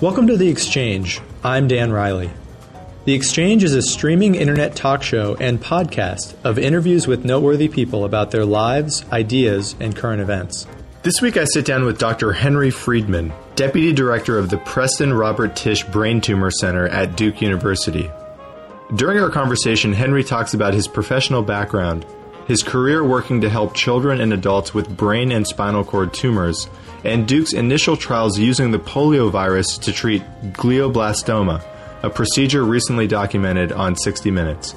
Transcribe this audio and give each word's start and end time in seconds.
Welcome 0.00 0.28
to 0.28 0.36
The 0.38 0.48
Exchange. 0.48 1.20
I'm 1.44 1.68
Dan 1.68 1.92
Riley. 1.92 2.30
The 3.04 3.12
Exchange 3.12 3.62
is 3.62 3.74
a 3.74 3.82
streaming 3.82 4.34
internet 4.34 4.74
talk 4.74 5.02
show 5.02 5.36
and 5.38 5.60
podcast 5.60 6.34
of 6.42 6.58
interviews 6.58 7.06
with 7.06 7.26
noteworthy 7.26 7.68
people 7.68 8.06
about 8.06 8.30
their 8.30 8.46
lives, 8.46 9.04
ideas, 9.12 9.76
and 9.78 9.94
current 9.94 10.22
events. 10.22 10.66
This 11.02 11.20
week 11.20 11.36
I 11.36 11.44
sit 11.44 11.66
down 11.66 11.84
with 11.84 11.98
Dr. 11.98 12.32
Henry 12.32 12.70
Friedman, 12.70 13.30
Deputy 13.56 13.92
Director 13.92 14.38
of 14.38 14.48
the 14.48 14.56
Preston 14.56 15.12
Robert 15.12 15.54
Tisch 15.54 15.84
Brain 15.84 16.22
Tumor 16.22 16.50
Center 16.50 16.88
at 16.88 17.14
Duke 17.18 17.42
University. 17.42 18.10
During 18.96 19.18
our 19.18 19.28
conversation, 19.28 19.92
Henry 19.92 20.24
talks 20.24 20.54
about 20.54 20.72
his 20.72 20.88
professional 20.88 21.42
background, 21.42 22.06
his 22.50 22.64
career 22.64 23.04
working 23.04 23.40
to 23.42 23.48
help 23.48 23.74
children 23.74 24.20
and 24.20 24.32
adults 24.32 24.74
with 24.74 24.96
brain 24.96 25.30
and 25.30 25.46
spinal 25.46 25.84
cord 25.84 26.12
tumors, 26.12 26.68
and 27.04 27.28
Duke's 27.28 27.52
initial 27.52 27.96
trials 27.96 28.40
using 28.40 28.72
the 28.72 28.78
polio 28.80 29.30
virus 29.30 29.78
to 29.78 29.92
treat 29.92 30.24
glioblastoma, 30.54 31.62
a 32.02 32.10
procedure 32.10 32.64
recently 32.64 33.06
documented 33.06 33.70
on 33.70 33.94
60 33.94 34.32
Minutes. 34.32 34.74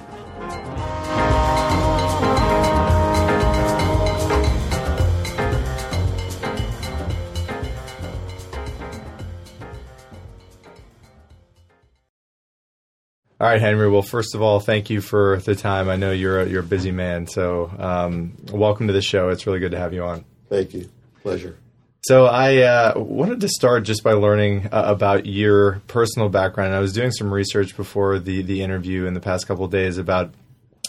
All 13.44 13.50
right, 13.50 13.60
Henry. 13.60 13.90
Well, 13.90 14.02
first 14.02 14.36
of 14.36 14.42
all, 14.42 14.62
thank 14.62 14.90
you 14.90 15.02
for 15.02 15.36
the 15.40 15.54
time. 15.54 15.90
I 15.90 15.98
know 15.98 16.12
you're 16.12 16.40
a, 16.40 16.48
you're 16.48 16.62
a 16.62 16.66
busy 16.66 16.94
man, 16.94 17.28
so 17.28 17.70
um, 17.78 18.38
welcome 18.54 18.88
to 18.88 18.94
the 18.94 19.02
show. 19.02 19.28
It's 19.28 19.46
really 19.46 19.60
good 19.60 19.72
to 19.72 19.78
have 19.78 19.94
you 19.94 20.02
on. 20.02 20.24
Thank 20.48 20.74
you. 20.74 20.90
Pleasure. 21.24 21.58
So 22.06 22.26
I 22.26 22.60
uh, 22.60 22.94
wanted 22.96 23.42
to 23.42 23.50
start 23.50 23.84
just 23.84 24.02
by 24.02 24.14
learning 24.14 24.70
uh, 24.72 24.84
about 24.86 25.26
your 25.26 25.82
personal 25.88 26.30
background. 26.30 26.74
I 26.74 26.80
was 26.80 26.94
doing 26.94 27.12
some 27.12 27.34
research 27.34 27.76
before 27.76 28.18
the 28.18 28.44
the 28.44 28.62
interview 28.62 29.08
in 29.08 29.14
the 29.14 29.20
past 29.20 29.46
couple 29.46 29.68
days 29.68 29.98
about 29.98 30.34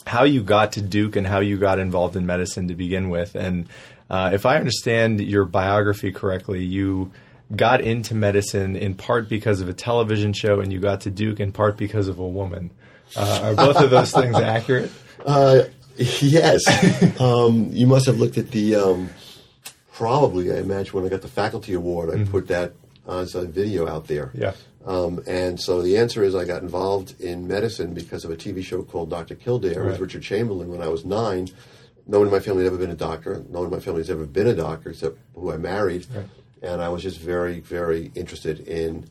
how 0.06 0.22
you 0.22 0.41
got 0.41 0.70
to 0.74 0.80
Duke 0.80 1.16
and 1.16 1.27
how 1.27 1.41
you 1.41 1.58
got 1.58 1.80
involved 1.80 2.14
in 2.14 2.24
medicine 2.24 2.68
to 2.68 2.77
begin 2.77 3.08
with. 3.08 3.34
And 3.34 3.66
uh, 4.08 4.30
if 4.33 4.46
I 4.46 4.58
understand 4.58 5.20
your 5.20 5.44
biography 5.44 6.12
correctly, 6.12 6.62
you 6.62 7.11
got 7.56 7.80
into 7.80 8.14
medicine 8.14 8.77
in 8.77 8.94
part 8.94 9.28
because 9.28 9.60
of 9.60 9.69
a 9.69 9.72
television 9.72 10.33
show, 10.33 10.60
and 10.60 10.72
you 10.72 10.80
got 10.80 11.02
to 11.02 11.10
Duke 11.10 11.41
in 11.41 11.52
part 11.52 11.77
because 11.77 12.08
of 12.08 12.19
a 12.19 12.27
woman. 12.27 12.70
Uh, 13.16 13.41
are 13.42 13.55
both 13.55 13.77
of 13.77 13.91
those 13.91 14.12
things 14.12 14.36
accurate? 14.36 14.91
Uh, 15.24 15.64
yes. 15.96 16.62
um, 17.20 17.69
you 17.72 17.86
must 17.86 18.06
have 18.06 18.19
looked 18.19 18.38
at 18.38 18.50
the. 18.50 18.77
Um, 18.77 19.11
probably, 19.92 20.52
I 20.52 20.56
imagine, 20.56 20.92
when 20.92 21.05
I 21.05 21.08
got 21.08 21.22
the 21.22 21.28
faculty 21.28 21.72
award, 21.72 22.11
I 22.11 22.14
mm-hmm. 22.14 22.30
put 22.30 22.48
that 22.48 22.72
as 23.08 23.34
a 23.34 23.44
video 23.44 23.86
out 23.86 24.06
there. 24.08 24.30
Yeah. 24.34 24.52
Um, 24.84 25.22
and 25.27 25.58
so 25.58 25.80
the 25.80 25.96
answer 25.96 26.22
is 26.22 26.34
I 26.34 26.44
got 26.44 26.62
involved 26.62 27.20
in 27.20 27.46
medicine 27.46 27.94
because 27.94 28.24
of 28.24 28.30
a 28.30 28.36
TV 28.36 28.62
show 28.62 28.83
called 28.83 29.08
Dr. 29.08 29.34
Kildare 29.34 29.80
right. 29.80 29.92
with 29.92 30.00
Richard 30.00 30.22
Chamberlain 30.22 30.68
when 30.68 30.83
I 30.83 30.89
was 30.89 31.05
nine. 31.05 31.48
No 32.06 32.18
one 32.18 32.28
in 32.28 32.33
my 32.33 32.41
family 32.41 32.64
had 32.64 32.72
ever 32.72 32.78
been 32.78 32.91
a 32.91 32.96
doctor. 32.96 33.42
No 33.48 33.61
one 33.61 33.68
in 33.68 33.70
my 33.70 33.80
family 33.80 34.00
has 34.00 34.11
ever 34.11 34.27
been 34.27 34.46
a 34.46 34.55
doctor 34.55 34.91
except 34.91 35.16
who 35.34 35.52
I 35.52 35.56
married. 35.56 36.06
Right 36.14 36.27
and 36.64 36.82
I 36.82 36.88
was 36.88 37.02
just 37.02 37.20
very, 37.20 37.60
very 37.60 38.10
interested 38.14 38.60
in 38.66 39.06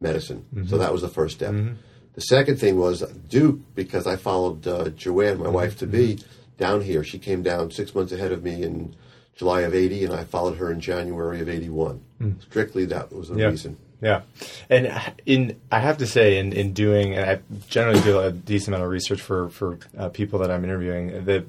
medicine. 0.00 0.44
Mm-hmm. 0.54 0.68
So 0.68 0.78
that 0.78 0.92
was 0.92 1.02
the 1.02 1.08
first 1.08 1.36
step. 1.36 1.52
Mm-hmm. 1.52 1.74
The 2.14 2.20
second 2.20 2.56
thing 2.58 2.78
was 2.78 3.00
Duke, 3.00 3.60
because 3.74 4.06
I 4.06 4.16
followed 4.16 4.66
uh, 4.66 4.88
Joanne, 4.90 5.38
my 5.38 5.44
mm-hmm. 5.44 5.54
wife 5.54 5.78
to 5.78 5.86
be, 5.86 6.16
mm-hmm. 6.16 6.28
down 6.58 6.80
here. 6.82 7.04
She 7.04 7.18
came 7.18 7.42
down 7.42 7.70
six 7.70 7.94
months 7.94 8.12
ahead 8.12 8.32
of 8.32 8.42
me 8.42 8.62
in 8.62 8.94
July 9.36 9.62
of 9.62 9.74
80, 9.74 10.04
and 10.04 10.14
I 10.14 10.24
followed 10.24 10.58
her 10.58 10.70
in 10.70 10.80
January 10.80 11.40
of 11.40 11.48
81. 11.48 12.00
Mm. 12.20 12.42
Strictly, 12.42 12.84
that 12.86 13.12
was 13.12 13.28
the 13.28 13.38
yeah. 13.38 13.46
reason. 13.46 13.76
Yeah, 14.00 14.22
and 14.70 14.92
in 15.26 15.60
I 15.72 15.80
have 15.80 15.98
to 15.98 16.06
say, 16.06 16.38
in, 16.38 16.52
in 16.52 16.72
doing, 16.72 17.14
and 17.14 17.28
I 17.28 17.40
generally 17.68 18.00
do 18.02 18.20
a 18.20 18.30
decent 18.30 18.68
amount 18.68 18.84
of 18.84 18.90
research 18.90 19.20
for 19.20 19.48
for 19.48 19.78
uh, 19.96 20.08
people 20.08 20.38
that 20.38 20.52
I'm 20.52 20.62
interviewing. 20.62 21.24
The 21.24 21.46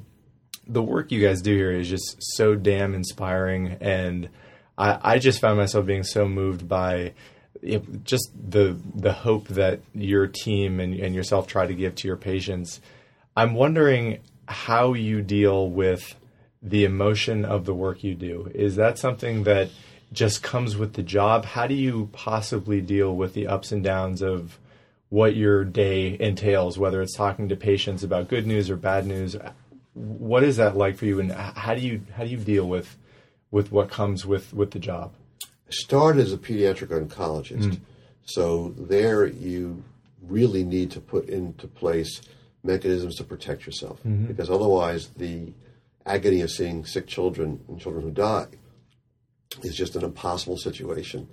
the 0.67 0.81
work 0.81 1.11
you 1.11 1.21
guys 1.21 1.43
do 1.43 1.55
here 1.55 1.71
is 1.71 1.87
just 1.87 2.17
so 2.19 2.55
damn 2.55 2.95
inspiring 2.95 3.77
and 3.81 4.29
I, 4.79 5.15
I 5.15 5.19
just 5.19 5.41
found 5.41 5.57
myself 5.57 5.85
being 5.85 6.03
so 6.03 6.27
moved 6.27 6.67
by 6.67 7.13
just 8.03 8.31
the 8.33 8.79
the 8.95 9.11
hope 9.11 9.49
that 9.49 9.81
your 9.93 10.27
team 10.27 10.79
and, 10.79 10.93
and 10.93 11.13
yourself 11.13 11.45
try 11.45 11.67
to 11.67 11.73
give 11.73 11.95
to 11.95 12.07
your 12.07 12.17
patients. 12.17 12.79
I'm 13.35 13.53
wondering 13.53 14.19
how 14.47 14.93
you 14.93 15.21
deal 15.21 15.69
with 15.69 16.15
the 16.61 16.85
emotion 16.85 17.45
of 17.45 17.65
the 17.65 17.73
work 17.73 18.03
you 18.03 18.15
do. 18.15 18.49
Is 18.55 18.77
that 18.77 18.97
something 18.97 19.43
that 19.43 19.69
just 20.11 20.41
comes 20.41 20.75
with 20.75 20.93
the 20.93 21.03
job? 21.03 21.45
How 21.45 21.67
do 21.67 21.75
you 21.75 22.09
possibly 22.13 22.81
deal 22.81 23.15
with 23.15 23.33
the 23.33 23.47
ups 23.47 23.71
and 23.71 23.83
downs 23.83 24.21
of 24.21 24.57
what 25.09 25.35
your 25.35 25.63
day 25.63 26.17
entails, 26.19 26.79
whether 26.79 27.01
it's 27.01 27.15
talking 27.15 27.49
to 27.49 27.55
patients 27.55 28.03
about 28.03 28.29
good 28.29 28.47
news 28.47 28.69
or 28.69 28.75
bad 28.77 29.05
news? 29.05 29.35
What 29.93 30.43
is 30.43 30.57
that 30.57 30.77
like 30.77 30.97
for 30.97 31.05
you, 31.05 31.19
and 31.19 31.31
how 31.33 31.75
do 31.75 31.81
you 31.81 32.01
how 32.15 32.23
do 32.23 32.29
you 32.29 32.37
deal 32.37 32.67
with 32.67 32.97
with 33.51 33.71
what 33.71 33.89
comes 33.89 34.25
with 34.25 34.53
with 34.53 34.71
the 34.71 34.79
job? 34.79 35.13
I 35.43 35.71
started 35.71 36.25
as 36.25 36.33
a 36.33 36.37
pediatric 36.37 36.87
oncologist, 36.87 37.63
mm. 37.63 37.79
so 38.25 38.73
there 38.77 39.25
you 39.25 39.83
really 40.21 40.63
need 40.63 40.91
to 40.91 40.99
put 40.99 41.29
into 41.29 41.67
place 41.67 42.21
mechanisms 42.63 43.15
to 43.15 43.23
protect 43.23 43.65
yourself 43.65 43.99
mm-hmm. 43.99 44.25
because 44.25 44.49
otherwise 44.49 45.07
the 45.15 45.53
agony 46.05 46.41
of 46.41 46.51
seeing 46.51 46.85
sick 46.85 47.07
children 47.07 47.63
and 47.67 47.79
children 47.79 48.03
who 48.03 48.11
die 48.11 48.47
is 49.63 49.75
just 49.75 49.95
an 49.95 50.03
impossible 50.03 50.57
situation. 50.57 51.27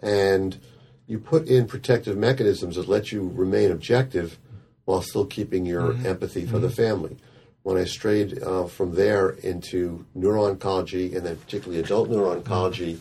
And 0.00 0.58
you 1.06 1.18
put 1.18 1.46
in 1.46 1.66
protective 1.66 2.16
mechanisms 2.16 2.76
that 2.76 2.88
let 2.88 3.12
you 3.12 3.30
remain 3.34 3.70
objective 3.70 4.38
while 4.84 5.02
still 5.02 5.26
keeping 5.26 5.66
your 5.66 5.92
mm-hmm. 5.92 6.06
empathy 6.06 6.46
for 6.46 6.54
mm-hmm. 6.54 6.62
the 6.62 6.70
family 6.70 7.16
when 7.62 7.76
I 7.76 7.84
strayed 7.84 8.42
uh, 8.42 8.66
from 8.66 8.94
there 8.94 9.30
into 9.30 10.04
neuro-oncology 10.14 11.14
and 11.14 11.24
then 11.24 11.36
particularly 11.36 11.82
adult 11.82 12.10
neuro-oncology, 12.10 12.98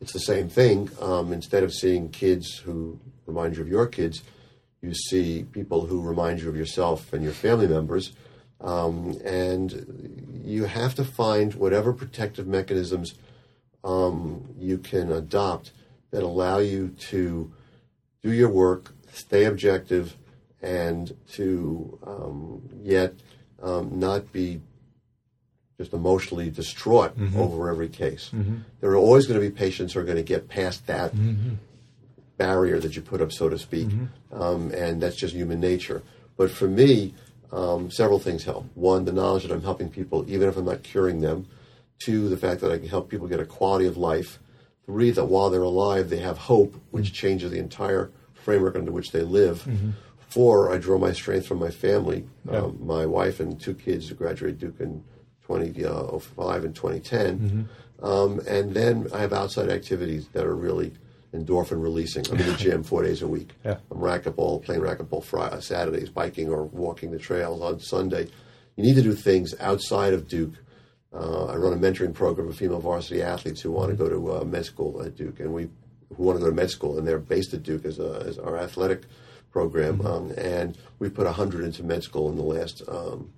it's 0.00 0.12
the 0.12 0.20
same 0.20 0.48
thing. 0.48 0.90
Um, 1.00 1.32
instead 1.32 1.62
of 1.62 1.72
seeing 1.72 2.08
kids 2.08 2.56
who 2.56 2.98
remind 3.26 3.56
you 3.56 3.62
of 3.62 3.68
your 3.68 3.86
kids, 3.86 4.22
you 4.80 4.94
see 4.94 5.44
people 5.52 5.86
who 5.86 6.00
remind 6.00 6.40
you 6.40 6.48
of 6.48 6.56
yourself 6.56 7.12
and 7.12 7.22
your 7.22 7.32
family 7.32 7.68
members. 7.68 8.12
Um, 8.60 9.18
and 9.24 10.42
you 10.44 10.64
have 10.64 10.94
to 10.94 11.04
find 11.04 11.54
whatever 11.54 11.92
protective 11.92 12.46
mechanisms 12.46 13.14
um, 13.84 14.54
you 14.58 14.78
can 14.78 15.12
adopt 15.12 15.72
that 16.10 16.22
allow 16.22 16.58
you 16.58 16.88
to 17.10 17.52
do 18.22 18.32
your 18.32 18.48
work, 18.48 18.92
stay 19.12 19.44
objective, 19.44 20.16
and 20.62 21.14
to 21.32 21.98
um, 22.06 22.70
yet– 22.82 23.14
um, 23.62 23.98
not 23.98 24.32
be 24.32 24.60
just 25.78 25.92
emotionally 25.92 26.50
distraught 26.50 27.18
mm-hmm. 27.18 27.38
over 27.38 27.70
every 27.70 27.88
case. 27.88 28.30
Mm-hmm. 28.32 28.58
There 28.80 28.90
are 28.90 28.96
always 28.96 29.26
going 29.26 29.40
to 29.40 29.46
be 29.46 29.54
patients 29.54 29.92
who 29.92 30.00
are 30.00 30.04
going 30.04 30.16
to 30.16 30.22
get 30.22 30.48
past 30.48 30.86
that 30.86 31.14
mm-hmm. 31.14 31.54
barrier 32.36 32.78
that 32.78 32.94
you 32.94 33.02
put 33.02 33.20
up, 33.20 33.32
so 33.32 33.48
to 33.48 33.58
speak, 33.58 33.88
mm-hmm. 33.88 34.42
um, 34.42 34.70
and 34.72 35.02
that's 35.02 35.16
just 35.16 35.34
human 35.34 35.60
nature. 35.60 36.02
But 36.36 36.50
for 36.50 36.68
me, 36.68 37.14
um, 37.52 37.90
several 37.90 38.18
things 38.18 38.44
help. 38.44 38.66
One, 38.74 39.04
the 39.04 39.12
knowledge 39.12 39.42
that 39.42 39.52
I'm 39.52 39.62
helping 39.62 39.90
people, 39.90 40.24
even 40.28 40.48
if 40.48 40.56
I'm 40.56 40.64
not 40.64 40.82
curing 40.82 41.20
them. 41.20 41.46
Two, 41.98 42.28
the 42.28 42.36
fact 42.36 42.60
that 42.62 42.72
I 42.72 42.78
can 42.78 42.88
help 42.88 43.08
people 43.08 43.28
get 43.28 43.38
a 43.38 43.44
quality 43.44 43.86
of 43.86 43.96
life. 43.96 44.40
Three, 44.86 45.10
that 45.12 45.26
while 45.26 45.50
they're 45.50 45.62
alive, 45.62 46.10
they 46.10 46.18
have 46.18 46.36
hope, 46.36 46.74
which 46.90 47.06
mm-hmm. 47.06 47.14
changes 47.14 47.50
the 47.52 47.58
entire 47.58 48.10
framework 48.34 48.74
under 48.74 48.90
which 48.90 49.12
they 49.12 49.22
live. 49.22 49.62
Mm-hmm. 50.32 50.40
Four, 50.40 50.72
I 50.72 50.78
draw 50.78 50.98
my 50.98 51.12
strength 51.12 51.46
from 51.46 51.58
my 51.58 51.70
family. 51.70 52.26
Yeah. 52.50 52.58
Um, 52.58 52.78
my 52.80 53.06
wife 53.06 53.40
and 53.40 53.60
two 53.60 53.74
kids 53.74 54.08
who 54.08 54.14
graduated 54.14 54.58
Duke 54.58 54.80
in 54.80 55.04
2005 55.46 56.64
and 56.64 56.74
2010. 56.74 57.38
Mm-hmm. 57.38 58.04
Um, 58.04 58.40
and 58.48 58.74
then 58.74 59.08
I 59.14 59.20
have 59.20 59.32
outside 59.32 59.68
activities 59.68 60.28
that 60.32 60.44
are 60.44 60.56
really 60.56 60.92
endorphin 61.32 61.82
releasing. 61.82 62.24
I'm 62.30 62.38
in 62.38 62.46
the 62.46 62.56
gym 62.56 62.82
four 62.82 63.02
days 63.02 63.22
a 63.22 63.28
week. 63.28 63.50
Yeah. 63.64 63.76
I'm 63.90 63.98
racquetball, 63.98 64.62
playing 64.62 64.82
racquetball 64.82 65.24
Friday, 65.24 65.60
Saturdays, 65.60 66.10
biking 66.10 66.50
or 66.50 66.64
walking 66.64 67.10
the 67.10 67.18
trails 67.18 67.62
on 67.62 67.80
Sunday. 67.80 68.28
You 68.76 68.84
need 68.84 68.96
to 68.96 69.02
do 69.02 69.14
things 69.14 69.54
outside 69.60 70.14
of 70.14 70.28
Duke. 70.28 70.54
Uh, 71.12 71.46
I 71.46 71.56
run 71.56 71.72
a 71.72 71.76
mentoring 71.76 72.14
program 72.14 72.48
of 72.48 72.56
female 72.56 72.80
varsity 72.80 73.22
athletes 73.22 73.60
who 73.60 73.70
want 73.70 73.90
to 73.90 73.96
go 73.96 74.08
to 74.08 74.36
uh, 74.36 74.44
med 74.44 74.64
school 74.64 75.02
at 75.02 75.14
Duke, 75.14 75.40
and 75.40 75.52
we 75.52 75.68
who 76.16 76.22
want 76.24 76.38
to 76.38 76.44
go 76.44 76.50
to 76.50 76.56
med 76.56 76.70
school, 76.70 76.98
and 76.98 77.06
they're 77.06 77.18
based 77.18 77.54
at 77.54 77.62
Duke 77.62 77.84
as, 77.84 77.98
a, 77.98 78.24
as 78.26 78.38
our 78.38 78.58
athletic 78.58 79.02
program, 79.52 79.98
mm-hmm. 79.98 80.06
um, 80.06 80.30
and 80.36 80.76
we 80.98 81.08
put 81.08 81.26
100 81.26 81.64
into 81.64 81.84
med 81.84 82.02
school 82.02 82.30
in 82.30 82.36
the 82.36 82.42
last, 82.42 82.82
um, 82.88 83.30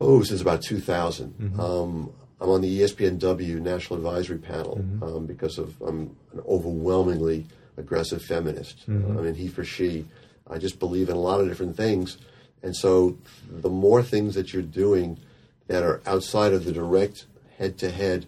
oh, 0.00 0.22
since 0.22 0.40
about 0.40 0.62
2000. 0.62 1.34
Mm-hmm. 1.34 1.60
Um, 1.60 2.12
I'm 2.40 2.50
on 2.50 2.60
the 2.60 2.80
ESPNW 2.80 3.60
National 3.60 3.98
Advisory 3.98 4.38
Panel 4.38 4.76
mm-hmm. 4.76 5.02
Um, 5.02 5.26
because 5.26 5.58
of 5.58 5.80
I'm 5.82 6.16
an 6.32 6.40
overwhelmingly 6.46 7.46
aggressive 7.76 8.22
feminist. 8.22 8.88
Mm-hmm. 8.88 9.18
I 9.18 9.22
mean, 9.22 9.34
he 9.34 9.48
for 9.48 9.64
she. 9.64 10.06
I 10.48 10.58
just 10.58 10.78
believe 10.78 11.08
in 11.08 11.16
a 11.16 11.20
lot 11.20 11.40
of 11.40 11.48
different 11.48 11.76
things, 11.76 12.18
and 12.62 12.74
so 12.76 13.18
the 13.50 13.68
more 13.68 14.02
things 14.02 14.34
that 14.36 14.52
you're 14.52 14.62
doing 14.62 15.18
that 15.66 15.82
are 15.82 16.00
outside 16.06 16.52
of 16.52 16.64
the 16.64 16.72
direct 16.72 17.26
head-to-head 17.58 18.26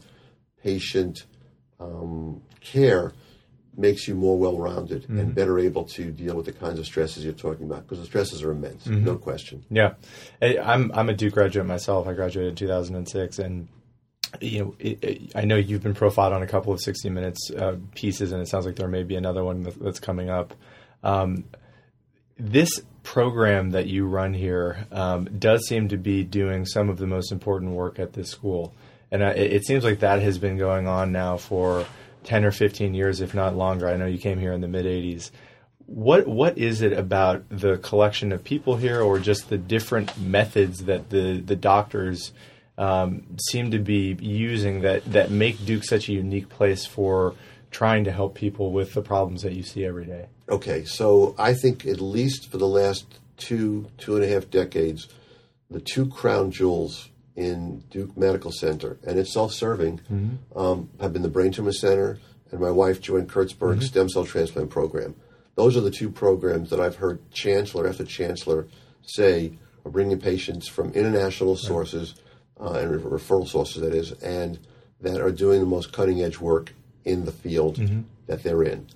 patient 0.62 1.27
um, 1.79 2.43
care, 2.61 3.12
makes 3.79 4.09
you 4.09 4.15
more 4.15 4.37
well-rounded 4.39 5.03
Mm-hmm. 5.05 5.19
and 5.21 5.35
better 5.35 5.59
able 5.59 5.85
to 5.85 6.11
deal 6.11 6.35
with 6.37 6.47
the 6.47 6.53
kinds 6.53 6.79
of 6.79 6.85
stresses 6.87 7.25
you're 7.25 7.33
talking 7.33 7.65
about 7.67 7.83
because 7.85 8.01
the 8.01 8.07
stresses 8.07 8.43
are 8.43 8.51
immense, 8.51 8.87
Mm-hmm. 8.87 9.05
no 9.05 9.17
question. 9.17 9.65
Yeah, 9.71 9.95
I'm 10.43 10.91
I'm 10.93 11.09
a 11.09 11.15
Duke 11.15 11.35
graduate 11.35 11.67
myself. 11.67 12.07
I 12.09 12.13
graduated 12.15 12.51
in 12.51 12.57
2006, 12.57 13.39
and 13.39 13.69
you 14.41 14.59
know 14.61 14.75
it, 14.79 15.03
it, 15.05 15.33
I 15.35 15.45
know 15.45 15.57
you've 15.57 15.83
been 15.83 15.95
profiled 15.95 16.33
on 16.35 16.43
a 16.43 16.47
couple 16.47 16.73
of 16.73 16.81
60 16.81 17.09
Minutes 17.11 17.51
uh, 17.57 17.77
pieces, 17.95 18.33
and 18.33 18.43
it 18.43 18.49
sounds 18.49 18.67
like 18.67 18.77
there 18.77 18.89
may 18.89 19.03
be 19.05 19.17
another 19.17 19.43
one 19.45 19.63
that's 19.81 20.01
coming 20.01 20.29
up. 20.29 20.55
Um, 21.03 21.45
this 22.39 22.83
program 23.03 23.71
that 23.71 23.87
you 23.87 24.07
run 24.07 24.35
here 24.35 24.87
um, 24.93 25.25
does 25.39 25.67
seem 25.67 25.89
to 25.89 25.97
be 25.97 26.25
doing 26.25 26.67
some 26.67 26.89
of 26.89 26.99
the 26.99 27.07
most 27.07 27.33
important 27.33 27.73
work 27.73 27.99
at 27.99 28.13
this 28.13 28.29
school, 28.31 28.75
and 29.11 29.23
it 29.23 29.65
seems 29.65 29.83
like 29.85 30.01
that 30.01 30.21
has 30.23 30.39
been 30.39 30.59
going 30.59 30.87
on 30.87 31.11
now 31.13 31.37
for 31.37 31.87
10 32.25 32.44
or 32.44 32.50
15 32.50 32.94
years, 32.94 33.20
if 33.20 33.35
not 33.35 33.56
longer. 33.56 33.88
I 33.88 33.97
know 33.97 34.06
you 34.06 34.19
came 34.19 34.38
here 34.38 34.53
in 34.53 34.61
the 34.61 34.69
mid 34.69 34.85
80s 34.85 35.31
what 35.88 36.29
what 36.29 36.59
is 36.59 36.82
it 36.82 36.93
about 36.93 37.44
the 37.49 37.79
collection 37.79 38.31
of 38.31 38.44
people 38.44 38.76
here, 38.76 39.00
or 39.00 39.19
just 39.19 39.49
the 39.49 39.56
different 39.56 40.19
methods 40.20 40.85
that 40.85 41.09
the 41.09 41.41
the 41.41 41.56
doctors 41.56 42.32
um, 42.76 43.25
seem 43.49 43.70
to 43.70 43.79
be 43.79 44.15
using 44.20 44.82
that 44.82 45.03
that 45.11 45.31
make 45.31 45.65
Duke 45.65 45.85
such 45.85 46.11
a 46.11 46.12
unique 46.12 46.50
place 46.50 46.85
for 46.85 47.35
trying 47.70 48.05
to 48.05 48.12
help 48.12 48.35
people 48.35 48.70
with 48.70 48.93
the 48.93 49.00
problems 49.00 49.43
that 49.43 49.55
you 49.55 49.62
see 49.62 49.85
every 49.85 50.05
day? 50.05 50.26
Okay, 50.49 50.85
so 50.85 51.35
I 51.38 51.55
think 51.55 51.87
at 51.87 52.00
least 52.00 52.50
for 52.50 52.59
the 52.59 52.69
last 52.69 53.19
two, 53.37 53.91
two 53.99 54.17
and 54.17 54.25
a 54.25 54.29
half 54.29 54.50
decades, 54.50 55.09
the 55.70 55.81
two 55.81 56.06
crown 56.06 56.50
jewels 56.50 57.09
in 57.38 57.85
Duke 57.90 58.17
Medical 58.17 58.50
Center, 58.50 58.99
and 59.06 59.17
it's 59.17 59.32
self-serving, 59.32 60.00
um, 60.56 60.90
have 61.00 61.12
been 61.12 61.23
the 61.23 61.29
Brain 61.29 61.52
Tumor 61.52 61.73
Center 61.73 62.19
and 62.50 62.61
my 62.61 62.70
wife 62.73 63.00
Joanne 63.00 63.29
Kurtzberg's 63.29 63.87
stem 63.87 64.08
cell 64.08 64.25
transplant 64.25 64.70
program. 64.70 65.14
Those 65.55 65.76
are 65.76 65.81
the 65.81 65.90
two 65.93 66.11
programs 66.11 66.70
that 66.70 66.81
I've 66.81 66.96
heard 66.96 67.20
chancellor 67.31 67.87
after 67.88 68.05
chancellor 68.05 68.67
say 69.02 69.52
are 69.85 69.90
bringing 69.90 70.19
patients 70.19 70.67
from 70.67 70.93
international 70.94 71.55
sources 71.56 72.17
uh, 72.61 72.73
and 72.73 72.90
re- 72.90 73.19
referral 73.19 73.46
sources, 73.46 73.82
that 73.82 73.94
is, 73.94 74.11
and 74.20 74.58
that 75.00 75.20
are 75.20 75.31
doing 75.31 75.61
the 75.61 75.67
most 75.67 75.93
cutting 75.93 76.20
edge 76.23 76.38
work 76.41 76.75
in 77.05 77.25
the 77.25 77.32
field 77.32 77.79
that 78.26 78.43
they're 78.43 78.64
in. 78.64 78.87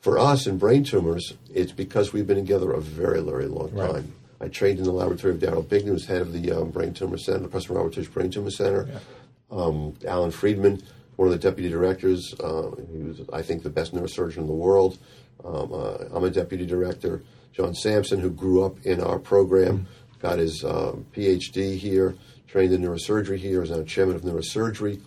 For 0.00 0.18
us 0.18 0.46
in 0.46 0.56
brain 0.56 0.82
tumors, 0.84 1.34
it's 1.52 1.72
because 1.72 2.12
we've 2.14 2.26
been 2.26 2.36
together 2.36 2.72
a 2.72 2.80
very, 2.80 3.20
very 3.20 3.46
long 3.48 3.70
time. 3.92 4.12
I 4.40 4.48
trained 4.48 4.78
in 4.78 4.84
the 4.84 4.92
laboratory 4.92 5.34
of 5.34 5.40
Daryl 5.40 5.64
Bigner, 5.64 5.86
who's 5.86 6.06
head 6.06 6.20
of 6.20 6.32
the 6.32 6.52
um, 6.52 6.70
Brain 6.70 6.92
Tumor 6.92 7.16
Center, 7.16 7.40
the 7.40 7.48
Preston 7.48 7.76
Robert 7.76 7.94
Tisch 7.94 8.08
Brain 8.08 8.30
Tumor 8.30 8.50
Center. 8.50 8.88
Um, 9.50 9.94
Allan 10.06 10.30
Friedman, 10.30 10.82
one 11.16 11.28
of 11.28 11.32
the 11.32 11.38
deputy 11.38 11.70
directors, 11.70 12.34
uh, 12.40 12.70
he 12.92 13.02
was, 13.02 13.20
I 13.32 13.42
think, 13.42 13.62
the 13.62 13.70
best 13.70 13.94
neurosurgeon 13.94 14.38
in 14.38 14.46
the 14.46 14.52
world. 14.52 14.98
Um, 15.44 15.72
uh, 15.72 15.96
I'm 16.12 16.24
a 16.24 16.30
deputy 16.30 16.66
director. 16.66 17.22
John 17.52 17.74
Sampson, 17.74 18.20
who 18.20 18.30
grew 18.30 18.64
up 18.64 18.84
in 18.84 19.00
our 19.00 19.18
program, 19.18 19.86
got 20.20 20.38
his 20.38 20.62
um, 20.64 21.06
PhD 21.14 21.76
here, 21.78 22.16
trained 22.46 22.72
in 22.72 22.82
neurosurgery 22.82 23.38
here, 23.38 23.62
is 23.62 23.70
now 23.70 23.82
chairman 23.84 24.16
of 24.16 24.22
neurosurgery. 24.22 25.00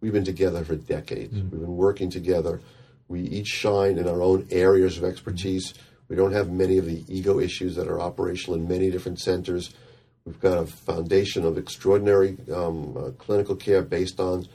We've 0.00 0.12
been 0.12 0.24
together 0.24 0.64
for 0.64 0.76
decades. 0.76 1.32
We've 1.32 1.50
been 1.50 1.76
working 1.76 2.10
together. 2.10 2.60
We 3.08 3.20
each 3.20 3.46
shine 3.46 3.96
in 3.96 4.06
our 4.06 4.20
own 4.20 4.46
areas 4.50 4.98
of 4.98 5.04
expertise. 5.04 5.72
We 6.14 6.20
don't 6.20 6.30
have 6.30 6.52
many 6.52 6.78
of 6.78 6.86
the 6.86 7.02
ego 7.08 7.40
issues 7.40 7.74
that 7.74 7.88
are 7.88 8.00
operational 8.00 8.56
in 8.56 8.68
many 8.68 8.88
different 8.88 9.18
centers. 9.18 9.74
We've 10.24 10.38
got 10.38 10.58
a 10.58 10.64
foundation 10.64 11.44
of 11.44 11.58
extraordinary 11.58 12.36
um, 12.54 12.96
uh, 12.96 13.10
clinical 13.18 13.56
care 13.56 13.82
based 13.82 14.20
on 14.20 14.46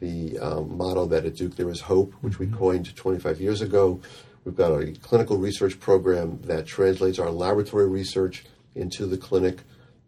the 0.00 0.36
um, 0.40 0.76
motto 0.76 1.06
that 1.06 1.24
at 1.24 1.36
Duke 1.36 1.54
there 1.54 1.70
is 1.70 1.82
hope, 1.82 2.14
which 2.22 2.40
we 2.40 2.48
coined 2.48 2.96
25 2.96 3.40
years 3.40 3.62
ago. 3.62 4.00
We've 4.44 4.56
got 4.56 4.72
a 4.72 4.90
clinical 5.02 5.36
research 5.36 5.78
program 5.78 6.40
that 6.46 6.66
translates 6.66 7.20
our 7.20 7.30
laboratory 7.30 7.88
research 7.88 8.44
into 8.74 9.06
the 9.06 9.16
clinic. 9.16 9.60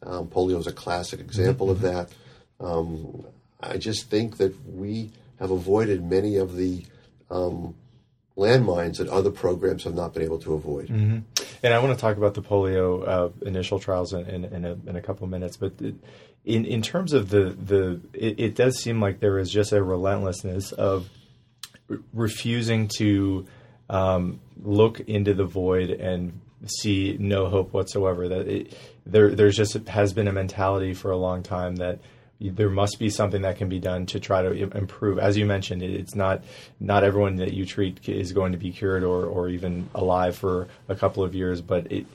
Um, 0.03 0.27
polio 0.27 0.59
is 0.59 0.67
a 0.67 0.73
classic 0.73 1.21
example 1.21 1.71
of 1.71 1.83
that. 1.83 2.11
Um, 2.59 3.25
I 3.61 3.79
just 3.79 4.11
think 4.11 4.39
that 4.39 4.57
we 4.67 5.13
have 5.39 5.53
avoided 5.53 6.03
many 6.03 6.35
of 6.35 6.57
the 6.57 6.85
um, 7.31 7.77
landmines 8.37 8.99
that 8.99 9.09
other 9.09 9.31
programs 9.31 9.85
have 9.85 9.95
not 9.95 10.13
been 10.13 10.23
able 10.23 10.39
to 10.39 10.55
avoid. 10.55 10.91
And 10.91 11.75
I 11.75 11.79
want 11.79 11.97
to 11.97 12.01
talk 12.01 12.17
about 12.17 12.35
the 12.35 12.43
polio 12.43 13.07
uh, 13.09 13.29
initial 13.47 13.79
trials 13.79 14.13
in, 14.13 14.27
in, 14.27 14.45
in, 14.45 14.65
a, 14.65 14.73
in 14.87 14.97
a 14.97 15.01
couple 15.01 15.25
of 15.25 15.31
minutes, 15.31 15.57
but 15.57 15.73
in 15.81 16.65
in 16.65 16.81
terms 16.81 17.13
of 17.13 17.31
the 17.31 17.51
the, 17.51 18.01
it, 18.13 18.39
it 18.39 18.55
does 18.55 18.79
seem 18.79 19.01
like 19.01 19.21
there 19.21 19.39
is 19.39 19.51
just 19.51 19.73
a 19.73 19.83
relentlessness 19.83 20.73
of 20.73 21.09
re- 21.89 21.99
refusing 22.13 22.89
to 22.99 23.47
um, 23.91 24.41
look 24.63 25.01
into 25.01 25.35
the 25.35 25.45
void 25.45 25.91
and 25.91 26.41
see 26.67 27.17
no 27.19 27.49
hope 27.49 27.73
whatsoever. 27.73 28.29
That 28.29 28.49
it, 28.49 28.79
there 29.05 29.31
there's 29.35 29.57
just 29.57 29.75
has 29.89 30.13
been 30.13 30.29
a 30.29 30.33
mentality 30.33 30.95
for 30.95 31.11
a 31.11 31.17
long 31.17 31.43
time 31.43 31.77
that 31.77 31.99
there 32.41 32.69
must 32.69 32.99
be 32.99 33.09
something 33.09 33.43
that 33.43 33.57
can 33.57 33.69
be 33.69 33.79
done 33.79 34.07
to 34.07 34.21
try 34.21 34.43
to 34.43 34.53
improve. 34.77 35.19
As 35.19 35.37
you 35.37 35.47
mentioned, 35.47 35.83
it's 35.83 36.15
not 36.15 36.45
not 36.81 37.03
everyone 37.05 37.37
that 37.37 37.53
you 37.53 37.65
treat 37.65 38.09
is 38.09 38.33
going 38.33 38.53
to 38.53 38.59
be 38.59 38.73
cured 38.73 39.05
or, 39.05 39.25
or 39.25 39.49
even 39.49 39.89
alive 39.95 40.37
for 40.37 40.69
a 40.89 40.95
couple 40.95 41.23
of 41.23 41.35
years. 41.35 41.61
But 41.61 41.91
it 41.91 42.07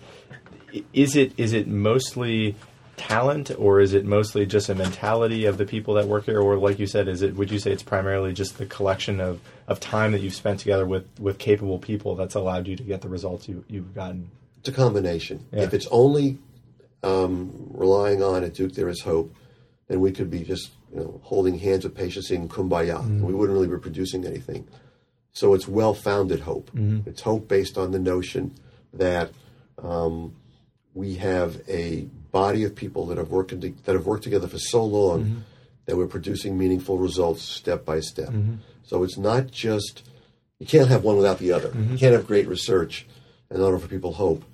is 0.94 1.16
it 1.16 1.34
is 1.38 1.54
it 1.54 1.68
mostly 1.68 2.56
talent 2.98 3.52
or 3.58 3.80
is 3.80 3.94
it 3.94 4.06
mostly 4.06 4.46
just 4.46 4.70
a 4.70 4.76
mentality 4.76 5.46
of 5.46 5.58
the 5.58 5.66
people 5.66 5.96
that 5.96 6.08
work 6.08 6.26
here 6.26 6.40
or 6.40 6.56
like 6.58 6.78
you 6.78 6.86
said 6.86 7.08
is 7.08 7.24
it 7.24 7.36
would 7.36 7.50
you 7.50 7.58
say 7.58 7.72
it's 7.72 7.82
primarily 7.82 8.32
just 8.32 8.60
the 8.60 8.66
collection 8.68 9.20
of, 9.20 9.40
of 9.68 9.80
time 9.80 10.12
that 10.12 10.22
you've 10.22 10.36
spent 10.36 10.60
together 10.60 10.86
with, 10.86 11.08
with 11.20 11.40
capable 11.40 11.80
people 11.80 12.16
that's 12.16 12.36
allowed 12.36 12.68
you 12.68 12.76
to 12.76 12.84
get 12.84 13.02
the 13.02 13.10
results 13.10 13.48
you, 13.48 13.66
you've 13.68 13.96
gotten 13.96 14.30
It's 14.60 14.70
a 14.70 14.72
combination. 14.72 15.48
Yeah. 15.52 15.64
If 15.64 15.74
it's 15.74 15.88
only 15.90 16.38
um, 17.02 17.72
relying 17.72 18.22
on 18.22 18.44
at 18.44 18.54
Duke 18.54 18.74
there 18.74 18.90
is 18.90 19.02
hope, 19.02 19.36
then 19.92 20.00
we 20.00 20.12
could 20.14 20.30
be 20.32 20.42
just 20.46 20.72
you 20.94 21.02
know 21.02 21.20
holding 21.22 21.60
hands 21.60 21.84
with 21.84 21.94
patients 21.94 22.30
saying 22.30 22.48
kumbaya. 22.48 23.00
and 23.02 23.22
We 23.22 23.34
wouldn't 23.34 23.54
really 23.54 23.68
be 23.68 23.78
producing 23.78 24.26
anything. 24.26 24.66
So 25.34 25.54
it's 25.54 25.68
well-founded 25.68 26.40
hope. 26.40 26.72
Mm-hmm. 26.72 27.10
It's 27.10 27.22
hope 27.22 27.50
based 27.50 27.78
on 27.78 27.92
the 27.92 28.00
notion 28.00 28.56
that 28.94 29.32
um, 29.82 30.34
we 30.94 31.16
have 31.16 31.62
a 31.68 32.08
body 32.32 32.64
of 32.64 32.74
people 32.74 33.06
that 33.08 33.18
have 33.18 33.32
worked 33.32 33.50
to, 33.50 33.58
that 33.58 33.94
have 33.94 34.06
worked 34.06 34.24
together 34.24 34.48
for 34.48 34.60
so 34.60 34.84
long 34.84 35.26
mm-hmm. 35.26 35.40
that 35.86 35.98
we're 35.98 36.08
producing 36.08 36.58
meaningful 36.58 36.98
results 36.98 37.42
step 37.44 37.84
by 37.84 38.00
step. 38.00 38.30
So 38.84 39.04
it's 39.04 39.18
not 39.18 39.52
just 39.52 40.10
you 40.60 40.66
can't 40.66 40.88
have 40.88 41.04
one 41.04 41.18
without 41.18 41.40
the 41.40 41.52
other. 41.52 41.74
You 41.76 41.98
can't 41.98 42.14
have 42.14 42.28
great 42.28 42.48
research 42.48 43.08
and 43.50 43.60
not 43.60 43.74
offer 43.74 43.88
people 43.88 44.14
hope, 44.14 44.46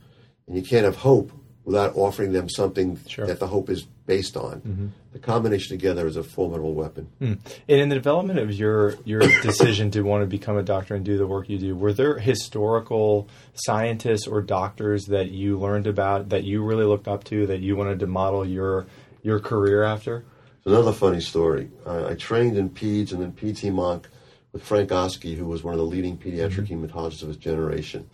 and 0.48 0.56
you 0.56 0.64
can't 0.64 0.86
have 0.86 0.96
hope 0.98 1.32
without 1.68 1.98
offering 1.98 2.32
them 2.32 2.48
something 2.48 2.98
Sure. 3.08 3.28
that 3.28 3.40
the 3.40 3.48
hope 3.48 3.70
is 3.70 3.84
based 4.06 4.38
on. 4.38 4.62
Mm-hmm. 4.62 4.88
The 5.12 5.20
combination 5.20 5.78
together 5.78 6.08
is 6.08 6.16
a 6.16 6.24
formidable 6.24 6.74
weapon. 6.74 7.10
Hmm. 7.20 7.34
And 7.68 7.82
in 7.82 7.90
the 7.90 7.96
development 7.96 8.40
of 8.40 8.54
your 8.54 8.96
your 9.04 9.20
decision 9.42 9.92
to 9.92 10.02
want 10.02 10.24
to 10.24 10.28
become 10.28 10.58
a 10.58 10.64
doctor 10.64 10.96
and 10.96 11.04
do 11.04 11.18
the 11.18 11.28
work 11.28 11.50
you 11.50 11.58
do, 11.58 11.76
were 11.76 11.92
there 11.92 12.20
historical 12.20 13.28
scientists 13.54 14.26
or 14.28 14.42
doctors 14.42 15.08
that 15.08 15.32
you 15.32 15.60
learned 15.60 15.88
about 15.88 16.30
that 16.30 16.46
you 16.46 16.64
really 16.64 16.86
looked 16.86 17.10
up 17.10 17.26
to 17.26 17.46
that 17.48 17.60
you 17.60 17.76
wanted 17.76 18.00
to 18.00 18.08
model 18.08 18.48
your 18.48 18.88
your 19.22 19.42
career 19.42 19.84
after? 19.84 20.24
Another 20.64 20.94
funny 20.94 21.20
story. 21.20 21.70
I, 21.86 22.12
I 22.12 22.16
trained 22.16 22.58
in 22.58 22.70
peds 22.70 23.12
and 23.12 23.22
then 23.22 23.34
PT 23.34 23.74
Monk 23.74 24.08
with 24.54 24.64
Frank 24.64 24.94
Oski, 24.94 25.36
who 25.36 25.46
was 25.46 25.66
one 25.66 25.74
of 25.74 25.80
the 25.80 25.86
leading 25.86 26.18
pediatric 26.18 26.68
mm-hmm. 26.68 26.86
hematologists 26.86 27.24
of 27.24 27.28
his 27.28 27.38
generation. 27.38 28.10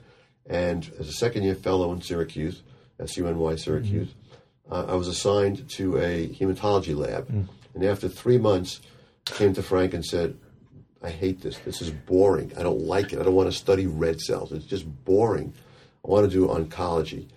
And 0.48 0.92
as 1.00 1.08
a 1.08 1.14
second 1.14 1.44
year 1.44 1.56
fellow 1.56 1.94
in 1.94 2.02
Syracuse, 2.02 2.64
SUNY 3.06 3.60
Syracuse, 3.60 4.14
uh, 4.72 4.86
I 4.88 4.96
was 4.96 5.08
assigned 5.08 5.70
to 5.72 5.98
a 5.98 6.28
hematology 6.30 6.96
lab. 6.96 7.28
And 7.74 7.84
after 7.84 8.08
three 8.08 8.38
months, 8.38 8.82
came 9.26 9.54
to 9.54 9.64
Frank 9.64 9.94
and 9.94 10.06
said, 10.06 10.38
I 11.02 11.10
hate 11.10 11.42
this. 11.42 11.58
This 11.60 11.82
is 11.82 11.92
boring. 11.92 12.54
I 12.58 12.64
don't 12.64 12.82
like 12.82 13.12
it. 13.14 13.20
I 13.20 13.24
don't 13.24 13.36
want 13.36 13.52
to 13.52 13.58
study 13.58 13.88
red 13.88 14.22
cells. 14.22 14.52
It's 14.52 14.66
just 14.66 14.86
boring. 15.06 15.54
I 16.06 16.10
want 16.10 16.30
to 16.30 16.32
do 16.32 16.48
oncology. 16.48 17.28